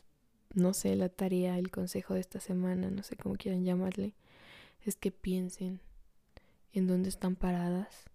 no 0.55 0.73
sé, 0.73 0.95
la 0.95 1.09
tarea, 1.09 1.57
el 1.57 1.69
consejo 1.69 2.13
de 2.13 2.21
esta 2.21 2.39
semana, 2.39 2.89
no 2.89 3.03
sé 3.03 3.15
cómo 3.15 3.35
quieran 3.35 3.63
llamarle, 3.63 4.13
es 4.83 4.95
que 4.95 5.11
piensen 5.11 5.79
en 6.73 6.87
dónde 6.87 7.09
están 7.09 7.35
paradas, 7.35 8.05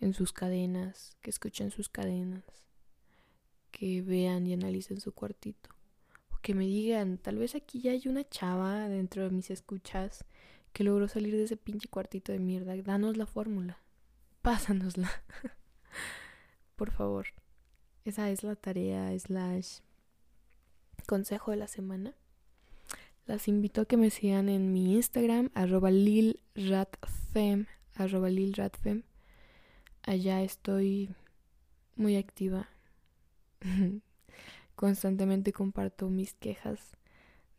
en 0.00 0.14
sus 0.14 0.32
cadenas, 0.32 1.16
que 1.20 1.30
escuchen 1.30 1.70
sus 1.70 1.88
cadenas, 1.88 2.44
que 3.70 4.02
vean 4.02 4.46
y 4.46 4.54
analicen 4.54 5.00
su 5.00 5.12
cuartito, 5.12 5.70
o 6.32 6.38
que 6.40 6.54
me 6.54 6.64
digan, 6.64 7.18
tal 7.18 7.36
vez 7.36 7.54
aquí 7.54 7.80
ya 7.80 7.92
hay 7.92 8.02
una 8.06 8.28
chava 8.28 8.88
dentro 8.88 9.24
de 9.24 9.30
mis 9.30 9.50
escuchas 9.50 10.24
que 10.72 10.84
logró 10.84 11.08
salir 11.08 11.36
de 11.36 11.44
ese 11.44 11.56
pinche 11.56 11.88
cuartito 11.88 12.32
de 12.32 12.38
mierda. 12.38 12.76
Danos 12.76 13.16
la 13.16 13.26
fórmula. 13.26 13.78
Pásanosla. 14.42 15.10
Por 16.76 16.92
favor. 16.92 17.26
esa 18.04 18.30
es 18.30 18.42
la 18.42 18.56
tarea 18.56 19.18
slash 19.18 19.80
consejo 21.02 21.50
de 21.50 21.56
la 21.56 21.68
semana. 21.68 22.14
Las 23.26 23.48
invito 23.48 23.82
a 23.82 23.84
que 23.84 23.96
me 23.96 24.10
sigan 24.10 24.48
en 24.48 24.72
mi 24.72 24.94
Instagram, 24.94 25.50
arroba 25.54 25.90
lilratfem, 25.90 27.66
arroba 27.94 28.28
lilratfem. 28.28 29.02
Allá 30.02 30.42
estoy 30.42 31.14
muy 31.96 32.16
activa. 32.16 32.68
Constantemente 34.74 35.52
comparto 35.52 36.08
mis 36.08 36.34
quejas 36.34 36.80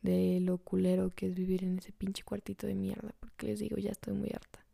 de 0.02 0.40
lo 0.42 0.58
culero 0.58 1.12
que 1.12 1.28
es 1.28 1.36
vivir 1.36 1.64
en 1.64 1.78
ese 1.78 1.92
pinche 1.92 2.24
cuartito 2.24 2.68
de 2.68 2.76
mierda, 2.76 3.14
porque 3.20 3.48
les 3.48 3.60
digo, 3.60 3.78
ya 3.78 3.92
estoy 3.92 4.14
muy 4.14 4.30
harta. 4.34 4.66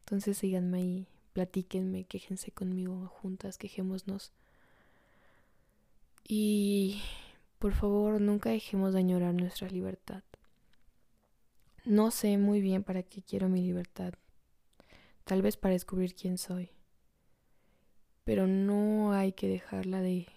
Entonces 0.00 0.36
síganme 0.36 0.78
ahí, 0.78 1.06
platíquenme, 1.32 2.04
quéjense 2.04 2.52
conmigo 2.52 3.06
juntas, 3.08 3.56
quejémonos. 3.56 4.32
Y 6.28 7.02
por 7.58 7.72
favor, 7.72 8.20
nunca 8.20 8.50
dejemos 8.50 8.92
de 8.92 9.00
añorar 9.00 9.34
nuestra 9.34 9.68
libertad. 9.68 10.22
No 11.84 12.10
sé 12.10 12.38
muy 12.38 12.60
bien 12.60 12.82
para 12.82 13.02
qué 13.02 13.22
quiero 13.22 13.48
mi 13.48 13.62
libertad. 13.62 14.14
Tal 15.24 15.42
vez 15.42 15.56
para 15.56 15.74
descubrir 15.74 16.14
quién 16.14 16.38
soy. 16.38 16.70
Pero 18.24 18.46
no 18.46 19.12
hay 19.12 19.32
que 19.32 19.48
dejarla 19.48 20.00
de, 20.00 20.28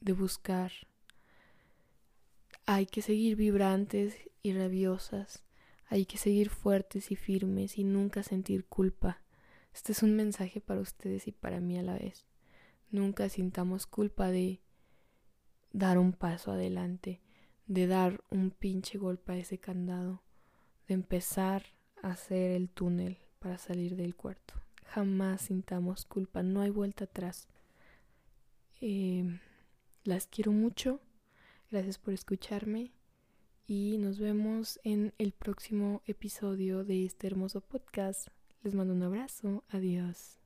de 0.00 0.12
buscar 0.12 0.72
hay 2.72 2.86
que 2.86 3.02
seguir 3.02 3.34
vibrantes 3.34 4.16
y 4.44 4.52
rabiosas. 4.52 5.42
Hay 5.86 6.06
que 6.06 6.18
seguir 6.18 6.50
fuertes 6.50 7.10
y 7.10 7.16
firmes 7.16 7.78
y 7.78 7.82
nunca 7.82 8.22
sentir 8.22 8.64
culpa. 8.64 9.24
Este 9.74 9.90
es 9.90 10.04
un 10.04 10.14
mensaje 10.14 10.60
para 10.60 10.80
ustedes 10.80 11.26
y 11.26 11.32
para 11.32 11.58
mí 11.58 11.76
a 11.78 11.82
la 11.82 11.94
vez. 11.94 12.28
Nunca 12.92 13.28
sintamos 13.28 13.86
culpa 13.86 14.30
de 14.30 14.60
dar 15.72 15.98
un 15.98 16.12
paso 16.12 16.52
adelante, 16.52 17.20
de 17.66 17.86
dar 17.86 18.22
un 18.30 18.50
pinche 18.50 18.98
golpe 18.98 19.32
a 19.32 19.36
ese 19.36 19.58
candado, 19.58 20.22
de 20.88 20.94
empezar 20.94 21.64
a 22.02 22.10
hacer 22.10 22.50
el 22.50 22.68
túnel 22.68 23.18
para 23.38 23.58
salir 23.58 23.96
del 23.96 24.16
cuarto. 24.16 24.54
Jamás 24.86 25.42
sintamos 25.42 26.04
culpa, 26.04 26.42
no 26.42 26.60
hay 26.60 26.70
vuelta 26.70 27.04
atrás. 27.04 27.48
Eh, 28.80 29.38
las 30.04 30.26
quiero 30.26 30.52
mucho 30.52 31.00
Gracias 31.70 31.98
por 31.98 32.12
escucharme 32.12 32.90
y 33.68 33.96
nos 33.98 34.18
vemos 34.18 34.80
en 34.82 35.14
el 35.18 35.30
próximo 35.30 36.02
episodio 36.04 36.82
de 36.82 37.04
este 37.04 37.28
hermoso 37.28 37.60
podcast. 37.60 38.26
Les 38.64 38.74
mando 38.74 38.92
un 38.92 39.04
abrazo. 39.04 39.62
Adiós. 39.68 40.39